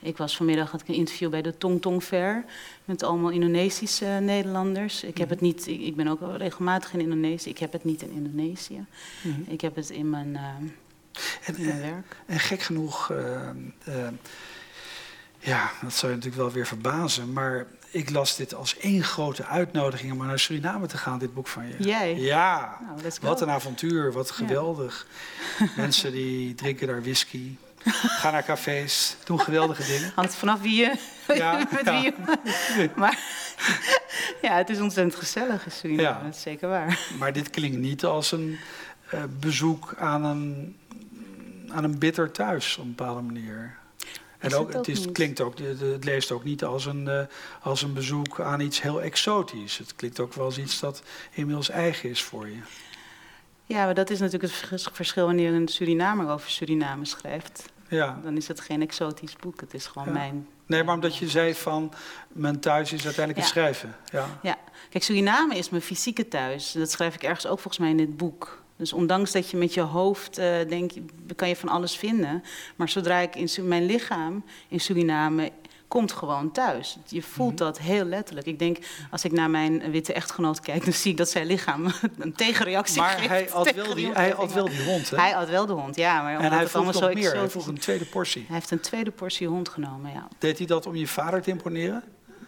Ik 0.00 0.16
was 0.16 0.36
vanmiddag 0.36 0.70
had 0.70 0.80
ik 0.80 0.88
een 0.88 0.94
interview 0.94 1.30
bij 1.30 1.42
de 1.42 1.58
Tong 1.58 1.80
Tong 1.82 2.02
Fair 2.02 2.44
met 2.84 3.02
allemaal 3.02 3.30
Indonesische 3.30 4.06
Nederlanders. 4.06 5.02
Ik 5.04 5.18
heb 5.18 5.28
het 5.28 5.40
niet, 5.40 5.66
ik, 5.66 5.80
ik 5.80 5.96
ben 5.96 6.08
ook 6.08 6.20
regelmatig 6.36 6.92
in 6.92 7.00
Indonesië. 7.00 7.50
Ik 7.50 7.58
heb 7.58 7.72
het 7.72 7.84
niet 7.84 8.02
in 8.02 8.10
Indonesië. 8.12 8.84
Ik 9.46 9.60
heb 9.60 9.74
het 9.76 9.90
in 9.90 10.10
mijn, 10.10 10.36
eh, 10.36 10.42
En, 11.44 11.54
mijn 11.58 12.04
en, 12.26 12.40
gek 12.40 12.62
genoeg, 12.62 13.10
eh, 13.10 13.48
eh, 13.48 14.08
ja, 15.38 15.70
dat 15.82 15.92
zou 15.92 16.12
je 16.12 16.18
natuurlijk 16.18 16.42
wel 16.44 16.52
weer 16.52 16.66
verbazen, 16.66 17.32
maar 17.32 17.66
ik 17.90 18.10
las 18.10 18.36
dit 18.36 18.54
als 18.54 18.78
één 18.78 19.04
grote 19.04 19.44
uitnodiging 19.44 20.12
om 20.12 20.26
naar 20.26 20.38
Suriname 20.38 20.86
te 20.86 20.96
gaan, 20.96 21.18
dit 21.18 21.34
boek 21.34 21.46
van 21.48 21.66
je. 21.68 21.74
Jij? 21.78 22.16
Ja, 22.16 22.78
Nou, 22.80 23.12
wat 23.20 23.40
een 23.40 23.50
avontuur, 23.50 24.12
wat 24.12 24.30
geweldig. 24.30 25.06
Mensen 25.76 26.12
die 26.12 26.54
drinken 26.54 26.86
daar 26.86 27.02
whisky, 27.02 27.56
gaan 27.84 28.32
naar 28.32 28.44
cafés, 28.44 29.16
doen 29.24 29.40
geweldige 29.40 29.84
dingen. 29.92 30.12
Hangt 30.16 30.34
vanaf 30.34 30.60
wie 30.60 30.76
je, 30.80 30.94
Ja, 31.34 31.58
met 31.72 31.84
ja. 31.84 32.00
wie 32.00 32.02
je... 32.76 32.90
Maar 32.96 33.18
ja, 34.42 34.56
het 34.56 34.70
is 34.70 34.80
ontzettend 34.80 35.16
gezellig 35.16 35.64
in 35.64 35.70
Suriname, 35.70 36.08
Ja. 36.18 36.22
dat 36.24 36.34
is 36.34 36.42
zeker 36.42 36.68
waar. 36.68 36.98
Maar 37.18 37.32
dit 37.32 37.50
klinkt 37.50 37.78
niet 37.78 38.04
als 38.04 38.32
een 38.32 38.58
eh, 39.10 39.22
bezoek 39.40 39.94
aan 39.98 40.24
een, 40.24 40.76
aan 41.68 41.84
een 41.84 41.98
bitter 41.98 42.30
thuis 42.30 42.76
op 42.78 42.84
een 42.84 42.94
bepaalde 42.94 43.20
manier. 43.22 43.76
En 44.38 44.54
ook, 44.54 44.72
het 44.72 44.88
is, 44.88 45.12
klinkt 45.12 45.40
ook, 45.40 45.58
het 45.58 46.04
leest 46.04 46.30
ook 46.32 46.44
niet 46.44 46.64
als 46.64 46.86
een, 46.86 47.08
eh, 47.08 47.22
als 47.62 47.82
een 47.82 47.92
bezoek 47.92 48.40
aan 48.40 48.60
iets 48.60 48.82
heel 48.82 49.02
exotisch. 49.02 49.78
Het 49.78 49.96
klinkt 49.96 50.20
ook 50.20 50.34
wel 50.34 50.44
als 50.44 50.58
iets 50.58 50.80
dat 50.80 51.02
inmiddels 51.30 51.70
eigen 51.70 52.10
is 52.10 52.22
voor 52.22 52.48
je. 52.48 52.58
Ja, 53.66 53.84
maar 53.84 53.94
dat 53.94 54.10
is 54.10 54.18
natuurlijk 54.18 54.52
het 54.52 54.62
vers- 54.68 54.88
verschil 54.92 55.26
wanneer 55.26 55.52
een 55.52 55.68
Surinamer 55.68 56.28
over 56.28 56.50
Suriname 56.50 57.04
schrijft. 57.04 57.70
Ja. 57.88 58.20
Dan 58.24 58.36
is 58.36 58.48
het 58.48 58.60
geen 58.60 58.82
exotisch 58.82 59.36
boek, 59.36 59.60
het 59.60 59.74
is 59.74 59.86
gewoon 59.86 60.08
Ja. 60.08 60.14
mijn... 60.14 60.46
Nee, 60.66 60.84
maar 60.84 60.94
omdat 60.94 61.16
je 61.16 61.28
zei 61.28 61.54
van 61.54 61.92
mijn 62.28 62.60
thuis 62.60 62.92
is 62.92 63.04
uiteindelijk 63.04 63.44
het 63.44 63.54
schrijven. 63.54 63.96
Ja. 64.12 64.26
Ja, 64.42 64.56
kijk, 64.90 65.04
Suriname 65.04 65.56
is 65.56 65.70
mijn 65.70 65.82
fysieke 65.82 66.28
thuis. 66.28 66.72
Dat 66.72 66.90
schrijf 66.90 67.14
ik 67.14 67.22
ergens 67.22 67.46
ook 67.46 67.58
volgens 67.58 67.78
mij 67.78 67.90
in 67.90 67.96
dit 67.96 68.16
boek. 68.16 68.61
Dus 68.82 68.92
ondanks 68.92 69.32
dat 69.32 69.50
je 69.50 69.56
met 69.56 69.74
je 69.74 69.80
hoofd 69.80 70.38
eh 70.38 70.54
denk, 70.68 70.92
kan 71.36 71.48
je 71.48 71.56
van 71.56 71.68
alles 71.68 71.96
vinden. 71.96 72.42
Maar 72.76 72.88
zodra 72.88 73.18
ik 73.18 73.36
in 73.36 73.68
mijn 73.68 73.86
lichaam 73.86 74.44
in 74.68 74.80
Suriname 74.80 75.50
komt 75.88 76.12
gewoon 76.12 76.52
thuis. 76.52 76.96
Je 77.06 77.22
voelt 77.22 77.48
Mhm. 77.54 77.58
dat 77.64 77.78
heel 77.78 78.04
letterlijk. 78.04 78.46
Ik 78.46 78.58
denk, 78.58 78.78
als 79.10 79.24
ik 79.24 79.32
naar 79.32 79.50
mijn 79.50 79.90
witte 79.90 80.12
echtgenoot 80.12 80.60
kijk, 80.60 80.84
dan 80.84 80.92
zie 80.92 81.10
ik 81.10 81.16
dat 81.16 81.28
zijn 81.28 81.46
lichaam 81.46 81.86
een 82.18 82.32
tegenreactie 82.32 83.00
Maar 83.00 83.10
geeft. 83.10 83.28
hij 83.28 83.48
had, 83.50 83.72
wel 83.74 83.94
die, 83.94 84.12
hij 84.12 84.30
had 84.30 84.52
wel 84.52 84.68
die 84.68 84.84
hond, 84.84 85.10
hè? 85.10 85.16
Hij 85.16 85.30
had 85.30 85.48
wel 85.48 85.66
de 85.66 85.72
hond, 85.72 85.96
ja. 85.96 86.22
Maar 86.22 86.40
en 86.40 86.52
hij 86.52 86.68
vroeg 86.68 86.84
nog 86.84 86.94
zo 86.94 87.12
meer. 87.12 87.36
Hij 87.36 87.48
vroeg 87.50 87.66
een 87.66 87.78
tweede 87.78 88.04
portie. 88.04 88.44
Hij 88.46 88.54
heeft 88.56 88.70
een 88.70 88.80
tweede 88.80 89.10
portie 89.10 89.46
hond 89.46 89.68
genomen, 89.68 90.12
ja. 90.12 90.28
Deed 90.38 90.58
hij 90.58 90.66
dat 90.66 90.86
om 90.86 90.96
je 90.96 91.06
vader 91.06 91.42
te 91.42 91.50
imponeren? 91.50 92.02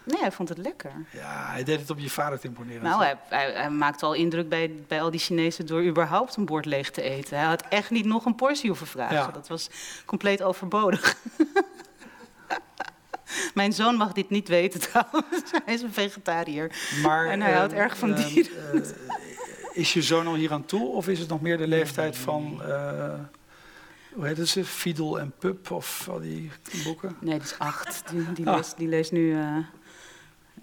Nee, 0.05 0.21
hij 0.21 0.33
vond 0.33 0.49
het 0.49 0.59
lekker. 0.59 0.93
Ja, 1.11 1.47
hij 1.51 1.65
deed 1.65 1.81
het 1.81 1.91
om 1.91 1.99
je 1.99 2.11
vader 2.11 2.39
te 2.41 2.47
imponeren. 2.47 2.83
Nou, 2.83 3.03
hij, 3.03 3.17
hij, 3.29 3.53
hij 3.53 3.71
maakte 3.71 4.05
al 4.07 4.13
indruk 4.15 4.49
bij, 4.49 4.75
bij 4.89 5.03
al 5.03 5.11
die 5.11 5.21
Chinezen 5.21 5.67
door 5.67 5.85
überhaupt 5.85 6.37
een 6.37 6.45
bord 6.45 6.65
leeg 6.65 6.91
te 6.91 7.03
eten. 7.03 7.39
Hij 7.39 7.47
had 7.47 7.65
echt 7.69 7.91
niet 7.91 8.05
nog 8.05 8.25
een 8.25 8.35
portie 8.35 8.69
hoeven 8.69 8.87
vragen. 8.87 9.17
Ja. 9.17 9.27
Dat 9.31 9.49
was 9.49 9.69
compleet 10.05 10.43
overbodig. 10.43 11.17
Mijn 13.55 13.73
zoon 13.73 13.95
mag 13.95 14.13
dit 14.13 14.31
niet 14.31 14.49
weten 14.49 14.81
trouwens. 14.91 15.51
Hij 15.65 15.75
is 15.75 15.83
een 15.83 15.93
vegetariër. 15.93 16.73
Maar, 17.03 17.27
En 17.27 17.41
hij 17.41 17.53
houdt 17.53 17.73
ehm, 17.73 17.83
erg 17.83 17.99
van 17.99 18.15
ehm, 18.15 18.29
dieren. 18.29 18.53
eh, 18.85 18.91
is 19.73 19.93
je 19.93 20.03
zoon 20.03 20.27
al 20.27 20.35
hier 20.35 20.53
aan 20.53 20.65
toe? 20.65 20.89
Of 20.89 21.09
is 21.09 21.19
het 21.19 21.29
nog 21.29 21.41
meer 21.41 21.59
de 21.59 21.67
leeftijd 21.67 22.17
van... 22.17 22.63
eh, 22.63 23.15
hoe 24.13 24.27
heet 24.27 24.49
ze? 24.49 24.65
Fiedel 24.65 25.21
en 25.21 25.33
Pup 25.39 25.71
of 25.71 26.09
al 26.09 26.21
die 26.21 26.51
boeken? 26.85 27.17
Nee, 27.21 27.35
die 27.35 27.43
is 27.45 27.59
acht. 27.59 28.03
Die, 28.11 28.33
die, 28.33 28.49
Ah. 28.49 28.57
leest, 28.57 28.77
die 28.77 28.89
leest 28.89 29.13
nu, 29.13 29.35
eh 29.41 29.57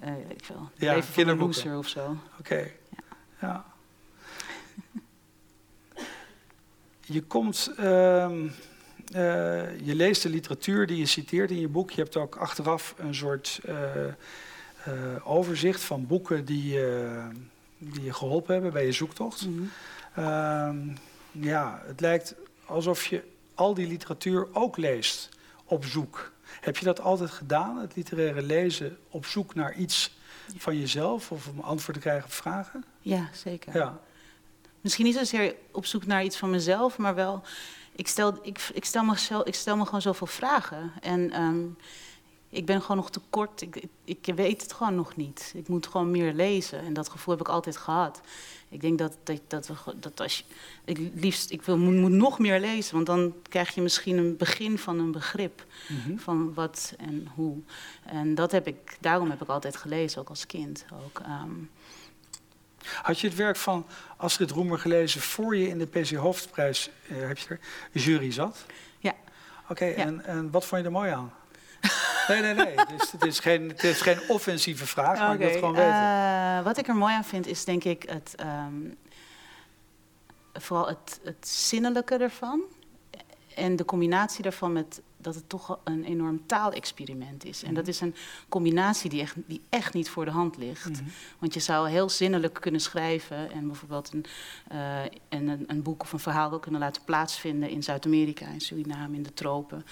eh, 0.01 0.13
weet 0.13 0.31
ik 0.31 0.45
veel, 0.45 0.69
Ja, 0.75 0.93
Leven 0.93 1.13
van 1.13 1.27
een 1.27 1.37
loser 1.37 1.77
of 1.77 1.87
zo. 1.87 2.17
Oké. 2.39 2.71
Ja. 3.41 3.65
Je 7.01 7.21
komt... 7.23 7.71
ehm, 7.77 8.47
eh, 9.11 9.79
je 9.79 9.95
leest 9.95 10.21
de 10.21 10.29
literatuur 10.29 10.87
die 10.87 10.97
je 10.97 11.05
citeert 11.05 11.51
in 11.51 11.59
je 11.59 11.67
boek. 11.67 11.91
Je 11.91 12.01
hebt 12.01 12.17
ook 12.17 12.35
achteraf 12.35 12.95
een 12.97 13.15
soort 13.15 13.59
eh, 13.65 14.07
eh, 14.07 14.13
overzicht 15.23 15.81
van 15.81 16.07
boeken 16.07 16.45
die, 16.45 16.79
die 17.77 18.03
je 18.03 18.13
geholpen 18.13 18.53
hebben 18.53 18.73
bij 18.73 18.85
je 18.85 18.91
zoektocht. 18.91 19.47
Mhm. 19.47 19.63
Ehm, 20.15 20.77
ja, 21.31 21.81
het 21.85 21.99
lijkt 21.99 22.35
alsof 22.65 23.05
je 23.05 23.23
al 23.55 23.73
die 23.73 23.87
literatuur 23.87 24.47
ook 24.53 24.77
leest 24.77 25.29
op 25.65 25.85
zoek. 25.85 26.31
Heb 26.61 26.77
je 26.77 26.85
dat 26.85 27.01
altijd 27.01 27.29
gedaan, 27.29 27.77
het 27.77 27.95
literaire 27.95 28.41
lezen 28.41 28.97
op 29.09 29.25
zoek 29.25 29.55
naar 29.55 29.75
iets 29.75 30.17
van 30.57 30.79
jezelf 30.79 31.31
of 31.31 31.47
om 31.47 31.59
antwoord 31.59 31.93
te 31.93 32.03
krijgen 32.03 32.25
op 32.25 32.31
vragen? 32.31 32.83
Ja, 32.99 33.29
zeker. 33.33 33.77
Ja. 33.77 33.99
Misschien 34.81 35.05
niet 35.05 35.15
zozeer 35.15 35.55
op 35.71 35.85
zoek 35.85 36.05
naar 36.05 36.23
iets 36.23 36.37
van 36.37 36.49
mezelf, 36.49 36.97
maar 36.97 37.15
wel. 37.15 37.43
Ik 37.95 38.07
stel, 38.07 38.39
ik, 38.41 38.69
ik 38.73 38.85
stel, 38.85 39.03
mezelf, 39.03 39.45
ik 39.45 39.55
stel 39.55 39.77
me 39.77 39.85
gewoon 39.85 40.01
zoveel 40.01 40.27
vragen. 40.27 40.91
En 41.01 41.31
ehm, 41.31 41.65
ik 42.51 42.65
ben 42.65 42.81
gewoon 42.81 42.97
nog 42.97 43.11
te 43.11 43.21
kort. 43.29 43.61
Ik, 43.61 43.75
ik, 43.75 43.89
ik 44.27 44.35
weet 44.35 44.61
het 44.61 44.73
gewoon 44.73 44.95
nog 44.95 45.15
niet. 45.15 45.51
Ik 45.55 45.67
moet 45.67 45.87
gewoon 45.87 46.11
meer 46.11 46.33
lezen. 46.33 46.79
En 46.79 46.93
dat 46.93 47.09
gevoel 47.09 47.33
heb 47.37 47.47
ik 47.47 47.53
altijd 47.53 47.77
gehad. 47.77 48.21
Ik 48.69 48.81
denk 48.81 48.97
dat, 48.97 49.17
dat, 49.23 49.41
dat, 49.47 49.67
we, 49.67 49.75
dat 49.99 50.21
als 50.21 50.37
je. 50.37 50.43
Ik, 50.85 51.11
liefst, 51.13 51.51
ik 51.51 51.61
wil, 51.61 51.77
moet, 51.77 51.93
moet 51.93 52.11
nog 52.11 52.39
meer 52.39 52.59
lezen, 52.59 52.93
want 52.93 53.05
dan 53.05 53.33
krijg 53.49 53.75
je 53.75 53.81
misschien 53.81 54.17
een 54.17 54.37
begin 54.37 54.77
van 54.77 54.99
een 54.99 55.11
begrip. 55.11 55.65
Mhm. 55.87 56.17
Van 56.17 56.53
wat 56.53 56.93
en 56.97 57.27
hoe. 57.35 57.57
En 58.05 58.35
dat 58.35 58.51
heb 58.51 58.67
ik, 58.67 58.97
daarom 58.99 59.29
heb 59.29 59.41
ik 59.41 59.47
altijd 59.47 59.75
gelezen, 59.75 60.21
ook 60.21 60.29
als 60.29 60.45
kind. 60.45 60.85
Ook, 61.05 61.19
ehm, 61.19 61.51
Had 63.01 63.19
je 63.19 63.27
het 63.27 63.35
werk 63.35 63.55
van 63.57 63.85
Astrid 64.17 64.51
Roemer 64.51 64.79
gelezen 64.79 65.21
voor 65.21 65.55
je 65.55 65.67
in 65.67 65.77
de 65.77 65.85
PC 65.85 66.09
Hoofdprijs 66.09 66.89
eh, 67.07 67.27
heb 67.27 67.37
je 67.37 67.47
er, 67.49 67.59
jury 67.91 68.31
zat? 68.31 68.65
Ja. 68.99 69.15
Oké, 69.69 69.85
en, 69.85 70.25
en 70.25 70.51
wat 70.51 70.65
vond 70.65 70.81
je 70.81 70.87
er 70.87 70.93
mooi 70.93 71.11
aan? 71.11 71.33
Nee, 72.27 72.41
nee, 72.41 72.53
nee. 72.53 72.75
Het 72.75 73.01
is, 73.01 73.11
het 73.11 73.25
is, 73.25 73.39
geen, 73.39 73.69
het 73.69 73.83
is 73.83 74.01
geen 74.01 74.19
offensieve 74.27 74.85
vraag, 74.85 75.19
maar 75.19 75.33
ik 75.33 75.39
wil 75.39 75.47
het 75.47 75.57
gewoon 75.57 75.73
weten. 75.75 75.91
eh, 75.93 76.63
wat 76.63 76.77
ik 76.77 76.87
er 76.87 76.95
mooi 76.95 77.13
aan 77.13 77.23
vind, 77.23 77.47
is 77.47 77.65
denk 77.65 77.83
ik 77.83 78.03
het, 78.09 78.35
ehm, 78.35 78.73
vooral 80.53 80.87
het, 80.87 81.19
het 81.23 81.47
zinnelijke 81.47 82.15
ervan. 82.15 82.61
En 83.55 83.75
de 83.75 83.85
combinatie 83.85 84.43
daarvan 84.43 84.73
met 84.73 85.01
dat 85.17 85.35
het 85.35 85.49
toch 85.49 85.79
een 85.83 86.03
enorm 86.03 86.45
taalexperiment 86.45 87.45
is. 87.45 87.63
En 87.63 87.73
dat 87.73 87.87
is 87.87 88.01
een 88.01 88.15
combinatie 88.49 89.09
die 89.09 89.21
echt, 89.21 89.35
die 89.45 89.61
echt 89.69 89.93
niet 89.93 90.09
voor 90.09 90.25
de 90.25 90.31
hand 90.31 90.57
ligt. 90.57 90.89
Mhm. 90.89 91.03
Want 91.39 91.53
je 91.53 91.59
zou 91.59 91.89
heel 91.89 92.09
zinnelijk 92.09 92.53
kunnen 92.53 92.81
schrijven 92.81 93.51
en 93.51 93.67
bijvoorbeeld 93.67 94.13
een, 94.13 94.25
en 95.29 95.47
een, 95.47 95.63
een 95.67 95.81
boek 95.81 96.01
of 96.01 96.13
een 96.13 96.19
verhaal 96.19 96.59
kunnen 96.59 96.79
laten 96.81 97.03
plaatsvinden 97.03 97.69
in 97.69 97.83
Zuid-Amerika, 97.83 98.47
in 98.47 98.61
Suriname, 98.61 99.15
in 99.15 99.23
de 99.23 99.33
tropen. 99.33 99.85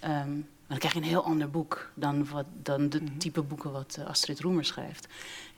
Maar 0.00 0.26
dan 0.72 0.80
krijg 0.80 0.94
je 0.94 1.00
een 1.00 1.16
heel 1.16 1.24
ander 1.24 1.50
boek 1.50 1.90
dan, 1.94 2.28
wat, 2.28 2.46
dan 2.62 2.88
de 2.88 3.00
Mhm. 3.02 3.18
type 3.18 3.42
boeken 3.42 3.72
wat 3.72 3.96
eh, 3.98 4.06
Astrid 4.06 4.40
Roemer 4.40 4.64
schrijft. 4.64 5.06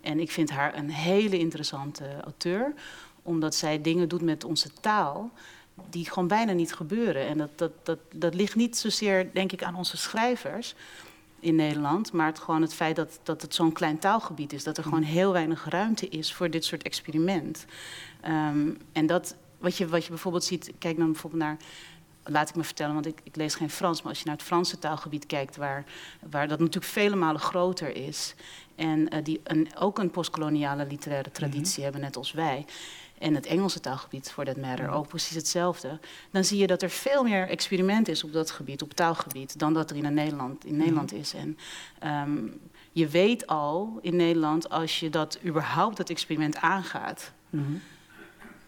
En 0.00 0.20
ik 0.20 0.31
vind 0.31 0.50
haar 0.50 0.77
een 0.77 0.90
hele 0.90 1.38
interessante 1.38 2.20
auteur, 2.24 2.74
omdat 3.22 3.55
zij 3.55 3.81
dingen 3.81 4.09
doet 4.09 4.22
met 4.22 4.44
onze 4.44 4.68
taal 4.81 5.31
die 5.90 6.09
gewoon 6.09 6.29
bijna 6.29 6.53
niet 6.53 6.74
gebeuren. 6.74 7.27
En 7.27 7.38
dat, 7.38 7.59
dat, 7.59 7.70
dat, 7.83 7.98
dat 8.14 8.35
ligt 8.35 8.55
niet 8.55 8.77
zozeer, 8.77 9.33
denk 9.33 9.53
ik, 9.53 9.62
aan 9.62 9.74
onze 9.74 9.96
schrijvers 9.96 10.74
in 11.40 11.55
Nederland, 11.55 12.12
maar 12.12 12.27
het, 12.27 12.38
gewoon 12.38 12.62
het 12.62 12.74
feit 12.74 12.96
dat, 12.96 13.20
dat 13.22 13.42
het 13.42 13.55
zo'n 13.55 13.72
klein 13.72 13.98
taalgebied 13.98 14.53
is, 14.53 14.64
dat 14.64 14.77
er 14.77 14.83
gewoon 14.85 15.03
heel 15.03 15.33
weinig 15.33 15.68
ruimte 15.68 16.09
is 16.09 16.33
voor 16.33 16.50
dit 16.50 16.64
soort 16.64 16.83
experiment. 16.83 17.64
Ehm, 18.20 18.68
en 18.92 19.07
dat, 19.07 19.35
wat 19.59 19.77
je, 19.77 19.87
wat 19.88 20.03
je 20.03 20.09
bijvoorbeeld 20.09 20.44
ziet, 20.44 20.72
kijk 20.79 20.96
dan 20.96 21.12
bijvoorbeeld 21.12 21.42
naar, 21.42 21.57
laat 22.24 22.48
ik 22.48 22.54
me 22.54 22.64
vertellen, 22.64 22.94
want 22.94 23.06
ik, 23.06 23.20
ik 23.22 23.37
lees 23.37 23.54
geen 23.54 23.70
Frans, 23.70 24.02
maar 24.02 24.08
als 24.10 24.18
je 24.18 24.26
naar 24.26 24.37
het 24.37 24.44
Franse 24.44 24.78
taalgebied 24.78 25.26
kijkt, 25.26 25.56
waar, 25.56 25.84
waar 26.30 26.48
dat 26.48 26.58
natuurlijk 26.58 26.92
vele 26.92 27.16
malen 27.16 27.40
groter 27.40 27.96
is, 27.96 28.34
en 28.74 29.08
eh, 29.08 29.24
die 29.24 29.40
een, 29.44 29.68
ook 29.78 29.98
een 29.98 30.10
postkoloniale 30.10 30.87
literaire 30.87 31.30
traditie 31.30 31.82
hebben, 31.82 32.00
net 32.00 32.16
als 32.16 32.32
wij. 32.32 32.64
En 33.18 33.34
het 33.34 33.46
Engelse 33.46 33.80
taalgebied, 33.80 34.30
for 34.32 34.44
that 34.44 34.56
matter, 34.56 34.90
ook 34.90 35.08
precies 35.08 35.37
hetzelfde. 35.37 35.98
Dan 36.30 36.44
zie 36.44 36.58
je 36.58 36.66
dat 36.66 36.82
er 36.82 36.90
veel 36.90 37.22
meer 37.22 37.48
experiment 37.48 38.08
is 38.08 38.24
op 38.24 38.32
dat 38.32 38.50
gebied, 38.50 38.82
op 38.82 38.92
taalgebied, 38.92 39.58
dan 39.58 39.74
dat 39.74 39.90
er 39.90 39.96
in, 39.96 40.14
Nederland, 40.14 40.64
in 40.64 40.76
Nederland 40.76 41.12
is. 41.12 41.34
En 41.34 41.58
ehm, 41.98 42.38
je 42.92 43.08
weet 43.08 43.46
al 43.46 43.98
in 44.02 44.16
Nederland, 44.16 44.70
als 44.70 45.00
je 45.00 45.10
dat 45.10 45.38
überhaupt 45.44 45.96
dat 45.96 46.10
experiment 46.10 46.56
aangaat, 46.56 47.32
Mhm. 47.50 47.72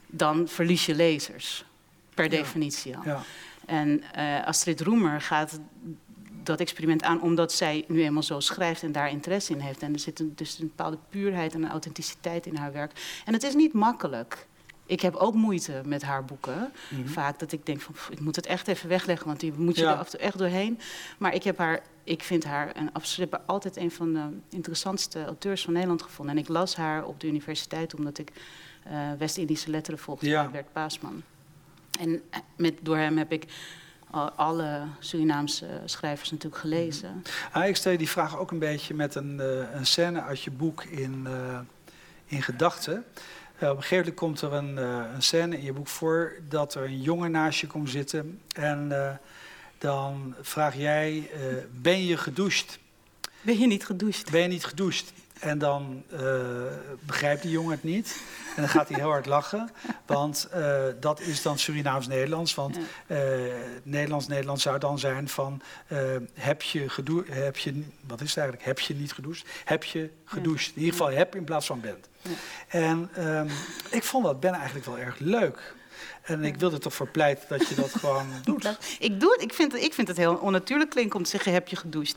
dan 0.07 0.49
verlies 0.49 0.87
je 0.87 0.95
lezers. 0.95 1.65
Per 2.17 2.29
definitie 2.29 2.97
al. 2.97 3.03
Ja. 3.05 3.23
En 3.67 4.03
eh, 4.13 4.47
Astrid 4.47 4.81
Roemer 4.81 5.21
gaat 5.21 5.61
dat 6.43 6.61
experiment 6.61 7.03
aan 7.03 7.21
omdat 7.21 7.53
zij 7.53 7.85
nu 7.89 8.03
eenmaal 8.03 8.23
zo 8.23 8.41
schrijft 8.41 8.83
en 8.83 8.93
daar 8.93 9.11
interesse 9.11 9.53
in 9.53 9.61
heeft. 9.61 9.83
En 9.83 9.93
er 9.93 9.99
zit 9.99 10.21
een, 10.21 10.33
dus 10.35 10.59
een 10.59 10.67
bepaalde 10.67 10.99
puurheid 11.09 11.55
en 11.55 11.63
een 11.63 11.71
authenticiteit 11.71 12.47
in 12.47 12.57
haar 12.57 12.73
werk. 12.73 13.21
En 13.25 13.33
het 13.33 13.43
is 13.43 13.55
niet 13.55 13.73
makkelijk. 13.73 14.47
Ik 14.89 15.01
heb 15.01 15.15
ook 15.15 15.35
moeite 15.35 15.81
met 15.85 16.03
haar 16.03 16.25
boeken. 16.25 16.73
Mhm. 16.91 17.07
Vaak 17.09 17.39
dat 17.39 17.53
ik 17.53 17.67
denk 17.67 17.81
van, 17.81 17.95
pff, 17.95 18.11
ik 18.11 18.21
moet 18.21 18.37
het 18.37 18.47
echt 18.47 18.69
even 18.69 18.89
wegleggen, 18.89 19.27
want 19.27 19.41
die 19.41 19.53
moet 19.57 19.77
je 19.77 19.83
Ja. 19.83 19.93
er 19.93 19.99
af 19.99 20.05
en 20.05 20.11
toe 20.11 20.21
echt 20.21 20.39
doorheen. 20.39 20.79
Maar 21.19 21.35
ik 21.35 21.43
heb 21.43 21.59
haar, 21.59 21.81
ik 22.05 22.23
vind 22.23 22.45
haar 22.45 22.77
een, 22.77 22.93
absoluut 22.93 23.47
altijd 23.47 23.77
een 23.77 23.91
van 23.91 24.13
de 24.13 24.29
interessantste 24.51 25.25
auteurs 25.25 25.63
van 25.65 25.73
Nederland 25.73 26.03
gevonden. 26.03 26.35
En 26.37 26.43
ik 26.43 26.49
las 26.49 26.77
haar 26.77 27.05
op 27.05 27.21
de 27.21 27.27
universiteit 27.27 27.95
omdat 27.95 28.19
ik 28.19 28.33
eh, 28.85 28.93
West-Indische 29.19 29.71
letteren 29.71 29.99
volgde 30.01 30.29
Ja. 30.29 30.49
Bert 30.49 30.73
Paasman. 30.73 31.23
En 32.01 32.23
eh, 32.31 32.39
met, 32.57 32.75
door 32.83 32.97
hem 32.97 33.17
heb 33.19 33.33
ik 33.33 33.45
al- 34.11 34.31
alle 34.31 34.83
Surinaamse 34.99 35.67
schrijvers 35.85 36.31
natuurlijk 36.31 36.61
gelezen. 36.61 37.23
Ah, 37.53 37.67
ik 37.69 37.77
stel 37.77 37.93
je 37.93 37.99
die 37.99 38.09
vraag 38.09 38.39
ook 38.39 38.51
een 38.51 38.59
beetje 38.59 38.95
met 38.95 39.15
een, 39.15 39.41
eh, 39.41 39.75
een 39.75 39.87
scène 39.87 40.23
uit 40.23 40.43
je 40.43 40.51
boek 40.51 40.85
in, 40.85 41.27
eh, 41.27 41.59
in 42.27 42.43
gedachten. 42.43 43.05
Eh, 43.59 43.69
op 43.71 43.77
een 43.77 43.83
gegeven 43.83 43.97
moment 43.97 44.15
komt 44.17 44.41
er 44.41 44.53
een, 44.53 44.79
eh, 44.79 45.15
een 45.15 45.23
scène 45.23 45.57
in 45.59 45.65
je 45.65 45.73
boek 45.73 45.89
voor 45.89 46.33
dat 46.49 46.75
er 46.75 46.85
een 46.85 47.01
jongen 47.03 47.31
naast 47.31 47.61
je 47.61 47.67
komt 47.67 47.91
zitten. 47.91 48.41
En 48.55 48.93
eh, 49.07 49.15
dan 49.79 50.35
vraag 50.41 50.77
jij, 50.77 51.31
eh, 51.35 51.41
ben 51.73 52.05
je 52.05 52.17
gedoucht? 52.17 52.79
Ben 53.43 53.59
je 53.59 53.67
niet 53.67 53.85
gedoucht? 53.87 54.31
Ben 54.31 54.41
je 54.41 54.49
niet 54.49 54.65
gedoucht? 54.65 55.13
En 55.41 55.59
dan 55.59 56.03
eh, 56.11 56.21
begrijpt 57.01 57.43
die 57.43 57.51
jongen 57.51 57.71
het 57.71 57.83
niet. 57.83 58.21
En 58.57 58.63
dan 58.63 58.69
gaat 58.69 58.89
hij 58.89 58.99
heel 58.99 59.09
hard 59.11 59.27
lachen. 59.27 59.71
Want 60.07 60.49
eh, 60.51 60.85
dat 61.01 61.21
is 61.21 61.43
dan 61.43 61.59
Surinaams-Nederlands. 61.59 62.55
Want 62.55 62.79
eh, 63.07 63.19
Nederlands-Nederlands 63.83 64.63
zou 64.63 64.79
dan 64.79 64.99
zijn 64.99 65.29
van... 65.29 65.63
heb 66.35 66.63
je 66.63 66.89
gedoe, 66.89 67.25
heb 67.31 67.57
je, 67.57 67.83
wat 68.07 68.21
is 68.21 68.29
het 68.29 68.39
eigenlijk? 68.39 68.67
Heb 68.67 68.79
je 68.79 68.95
niet 68.95 69.13
gedoucht? 69.13 69.47
Heb 69.65 69.85
je 69.85 70.11
gedoucht? 70.25 70.67
In 70.67 70.81
ieder 70.81 70.93
geval 70.93 71.11
heb 71.11 71.35
in 71.35 71.45
plaats 71.45 71.67
van 71.67 71.81
bent. 71.81 72.09
En 72.69 73.11
ehm, 73.15 73.49
ik 73.91 74.03
vond 74.03 74.25
dat 74.25 74.41
ben 74.41 74.53
eigenlijk 74.53 74.87
wel 74.87 74.99
erg 74.99 75.19
leuk. 75.19 75.75
En 76.27 76.45
ik 76.45 76.57
wilde 76.57 76.79
toch 76.79 76.95
voor 76.95 77.09
pleiten 77.09 77.45
dat 77.59 77.69
je 77.69 77.75
dat 77.75 77.91
gewoon 78.01 78.27
doet. 78.45 78.77
Ik 78.99 79.21
doe 79.21 79.33
het. 79.33 79.43
Ik 79.43 79.55
vind, 79.55 79.73
het- 79.73 79.83
ik 79.83 79.95
vind 79.95 80.09
het 80.09 80.17
heel 80.17 80.35
onnatuurlijk 80.35 80.91
klinken 80.91 81.17
om 81.19 81.25
te 81.25 81.31
zeggen, 81.31 81.53
heb 81.53 81.69
je 81.69 81.77
gedoucht? 81.77 82.17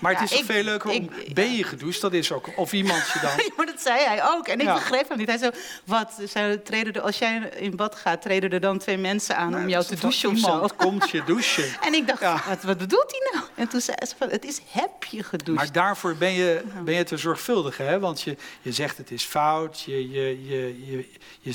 Maar 0.00 0.10
het 0.10 0.18
Ja, 0.20 0.24
is 0.24 0.30
toch 0.30 0.40
ik- 0.40 0.54
veel 0.54 0.62
leuker 0.64 0.90
om... 0.90 0.94
ik- 0.96 1.34
ben 1.34 1.52
je 1.56 1.64
gedoucht? 1.64 2.00
Dat 2.00 2.12
is 2.12 2.32
ook... 2.32 2.48
Of 2.56 2.72
iemand 2.72 3.04
je 3.12 3.18
dan... 3.22 3.30
maar 3.56 3.66
dat 3.66 3.80
zei 3.80 4.04
hij 4.04 4.24
ook. 4.30 4.48
En 4.48 4.58
ik 4.60 4.66
Ja. 4.66 4.74
begreep 4.74 5.08
hem 5.08 5.18
niet. 5.18 5.28
Hij 5.28 5.38
zei, 5.38 5.50
wat, 5.84 6.20
zei, 6.24 6.62
treden 6.62 6.92
er, 6.92 7.00
als 7.00 7.18
jij 7.18 7.50
in 7.56 7.76
bad 7.76 7.94
gaat, 7.94 8.22
treden 8.22 8.50
er 8.50 8.60
dan 8.60 8.78
twee 8.78 8.96
mensen 8.98 9.36
aan 9.36 9.54
om 9.54 9.68
jou 9.68 9.84
te 9.84 9.96
douchen 9.96 10.30
of 10.30 10.38
zo? 10.38 10.52
Iemand 10.52 10.76
komt 10.76 11.10
je 11.10 11.24
douchen. 11.24 11.64
En 11.86 11.94
ik 11.94 12.06
dacht, 12.06 12.46
wat, 12.48 12.62
wat 12.62 12.78
bedoelt 12.78 13.10
hij 13.10 13.30
nou? 13.32 13.50
En 13.54 13.68
toen 13.68 13.80
zei 13.80 13.96
ze 14.06 14.14
het 14.28 14.44
is 14.44 14.60
heb 14.70 15.04
je 15.04 15.22
gedoucht. 15.22 15.58
Maar 15.58 15.72
daarvoor 15.72 16.16
ben 16.16 16.32
je, 16.32 16.62
ben 16.84 16.94
je 16.94 17.04
te 17.04 17.16
zorgvuldig, 17.16 17.76
hè? 17.76 17.98
Want 17.98 18.22
je, 18.22 18.36
je 18.62 18.72
zegt 18.72 18.96
het 18.96 19.10
is 19.10 19.24
fout, 19.24 19.80
je, 19.80 20.10
je, 20.10 20.44
je, 20.48 20.86
je, 20.90 21.08
je 21.40 21.52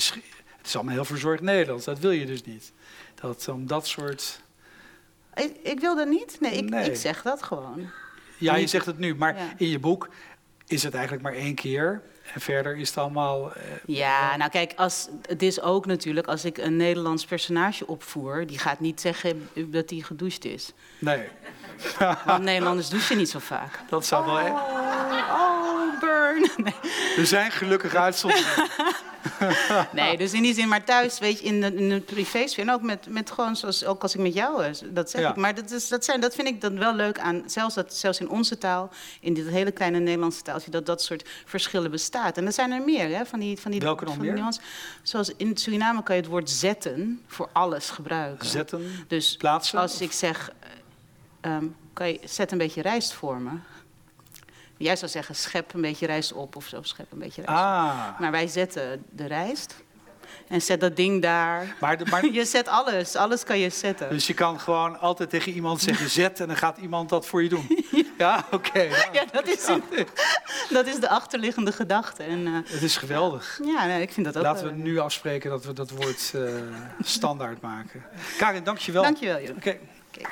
is 0.68 0.74
allemaal 0.76 0.94
heel 0.94 1.04
verzorgd 1.04 1.42
Nederlands. 1.42 1.84
Dat 1.84 1.98
wil 1.98 2.10
je 2.10 2.26
dus 2.26 2.42
niet. 2.44 2.72
Dat 3.20 3.48
om 3.48 3.66
dat 3.66 3.86
soort... 3.86 4.40
Ik, 5.34 5.56
ik 5.62 5.80
wil 5.80 5.96
dat 5.96 6.08
niet. 6.08 6.36
Nee 6.40 6.52
ik, 6.52 6.68
Nee. 6.70 6.90
ik 6.90 6.96
zeg 6.96 7.22
dat 7.22 7.42
gewoon. 7.42 7.90
Ja, 8.38 8.56
je 8.56 8.66
zegt 8.66 8.86
het 8.86 8.98
nu, 8.98 9.14
maar 9.14 9.36
Ja. 9.36 9.52
in 9.56 9.68
je 9.68 9.78
boek 9.78 10.08
is 10.66 10.82
het 10.82 10.94
eigenlijk 10.94 11.22
maar 11.22 11.32
één 11.34 11.54
keer. 11.54 12.02
En 12.34 12.40
verder 12.40 12.76
is 12.76 12.88
het 12.88 12.98
allemaal... 12.98 13.52
eh, 13.52 13.62
Ja, 13.86 14.36
nou 14.36 14.50
kijk, 14.50 14.72
als, 14.76 15.08
het 15.22 15.42
is 15.42 15.60
ook 15.60 15.86
natuurlijk 15.86 16.26
als 16.26 16.44
ik 16.44 16.58
een 16.58 16.76
Nederlands 16.76 17.24
personage 17.24 17.86
opvoer, 17.86 18.46
die 18.46 18.58
gaat 18.58 18.80
niet 18.80 19.00
zeggen 19.00 19.48
dat 19.54 19.90
hij 19.90 19.98
gedoucht 19.98 20.44
is. 20.44 20.72
nee, 20.98 21.28
Want 22.26 22.42
Nederlanders 22.42 22.88
douchen 22.88 23.16
niet 23.16 23.30
zo 23.30 23.38
vaak. 23.38 23.78
dat 23.88 24.06
zou 24.06 24.26
wel... 24.26 24.34
Oh, 24.34 24.52
oh 25.30 26.00
burn. 26.00 26.50
Nee. 26.64 26.74
Er 27.16 27.26
zijn 27.26 27.50
gelukkig 27.50 27.94
uitzonderingen. 27.94 28.68
nee, 29.92 30.16
dus 30.16 30.32
in 30.32 30.42
die 30.42 30.54
zin, 30.54 30.68
maar 30.68 30.84
thuis, 30.84 31.18
weet 31.18 31.38
je, 31.38 31.44
in 31.44 31.60
de, 31.60 31.74
in 31.74 31.88
de 31.88 32.00
privésfeer, 32.00 32.64
en 32.64 32.72
ook 32.72 32.82
met, 32.82 33.06
met 33.08 33.30
gewoon 33.30 33.56
zoals, 33.56 33.84
ook 33.84 34.02
als 34.02 34.14
ik 34.14 34.20
met 34.20 34.34
jou, 34.34 34.64
eh, 34.64 34.70
dat 34.90 35.10
zeg 35.10 35.20
Ja. 35.20 35.30
ik. 35.30 35.36
Maar 35.36 35.54
dat, 35.54 35.70
is, 35.70 35.88
dat, 35.88 36.04
zijn, 36.04 36.20
dat 36.20 36.34
vind 36.34 36.48
ik 36.48 36.60
dan 36.60 36.78
wel 36.78 36.94
leuk 36.94 37.18
aan, 37.18 37.42
zelfs, 37.46 37.74
dat, 37.74 37.94
zelfs 37.94 38.20
in 38.20 38.28
onze 38.28 38.58
taal, 38.58 38.90
in 39.20 39.34
dit 39.34 39.48
hele 39.48 39.70
kleine 39.70 39.98
Nederlandse 39.98 40.42
taaltje, 40.42 40.70
dat 40.70 40.86
dat 40.86 41.02
soort 41.02 41.28
verschillen 41.44 41.90
bestaat. 41.90 42.36
En 42.36 42.46
er 42.46 42.52
zijn 42.52 42.72
er 42.72 42.82
meer, 42.82 43.16
hè, 43.16 43.26
van 43.26 43.38
die, 43.40 43.58
van 43.58 43.70
die, 43.70 43.80
Welke 43.80 44.06
van 44.06 44.18
die. 44.18 44.44
Zoals 45.02 45.32
in 45.36 45.56
Suriname 45.56 46.02
kan 46.02 46.14
je 46.16 46.20
het 46.22 46.30
woord 46.30 46.50
zetten 46.50 47.20
voor 47.26 47.48
alles 47.52 47.90
gebruiken. 47.90 48.46
Zetten, 48.46 49.04
Dus 49.08 49.36
plaatsen. 49.36 49.78
als 49.78 50.00
ik 50.00 50.12
zeg, 50.12 50.50
eh, 51.48 51.54
ehm, 51.54 51.64
kan 51.92 52.08
je, 52.08 52.20
zet 52.24 52.52
een 52.52 52.58
beetje 52.58 52.82
rijst 52.82 53.12
voor 53.12 53.36
me. 53.40 53.50
Jij 54.76 54.96
zou 54.96 55.10
zeggen, 55.10 55.34
schep 55.34 55.74
een 55.74 55.80
beetje 55.80 56.06
rijst 56.06 56.32
op 56.32 56.56
of 56.56 56.66
zo, 56.66 56.82
schep 56.82 57.12
een 57.12 57.18
beetje 57.18 57.42
rijst 57.42 57.60
op. 57.60 57.66
Ah, 57.66 58.20
Maar 58.20 58.30
wij 58.30 58.46
zetten 58.46 59.04
de 59.10 59.26
rijst 59.26 59.74
en 60.48 60.62
zet 60.62 60.80
dat 60.80 60.96
ding 60.96 61.22
daar. 61.22 61.76
maar, 61.80 61.96
de- 61.98 62.04
maar 62.10 62.26
Je 62.38 62.44
zet 62.44 62.68
alles, 62.68 63.16
alles 63.16 63.44
kan 63.44 63.58
je 63.58 63.70
zetten. 63.70 64.08
Dus 64.10 64.26
je 64.26 64.34
kan 64.34 64.60
gewoon 64.60 65.00
altijd 65.00 65.30
tegen 65.30 65.52
iemand 65.52 65.80
zeggen 65.80 66.10
zet 66.10 66.40
en 66.40 66.46
dan 66.46 66.56
gaat 66.56 66.78
iemand 66.78 67.08
dat 67.08 67.26
voor 67.26 67.42
je 67.42 67.48
doen. 67.48 67.66
Ja, 68.18 68.44
oké. 68.50 68.80
Ja, 69.12 69.24
dat 69.32 69.46
is, 69.46 69.66
dat 70.76 70.86
is 70.86 71.00
de 71.00 71.08
achterliggende 71.08 71.72
gedachte. 71.72 72.22
En, 72.22 72.46
eh, 72.46 72.52
Het 72.72 72.82
is 72.82 72.96
geweldig. 72.96 73.60
ja, 73.64 73.86
nee, 73.86 74.02
ik 74.02 74.12
vind 74.12 74.26
dat 74.26 74.36
ook 74.36 74.42
Laten 74.42 74.66
we 74.66 74.72
nu 74.72 74.98
afspreken 74.98 75.50
dat 75.50 75.64
we 75.64 75.72
dat 75.72 75.90
woord 75.90 76.32
eh, 76.34 76.42
standaard 77.00 77.60
maken. 77.60 78.04
Karin, 78.38 78.64
dank 78.64 78.78
je 78.78 78.92
wel. 78.92 79.02
Dankjewel, 79.02 79.40
Jeroen. 79.40 79.56
Oké. 79.56 79.78
Oké. 80.14 80.28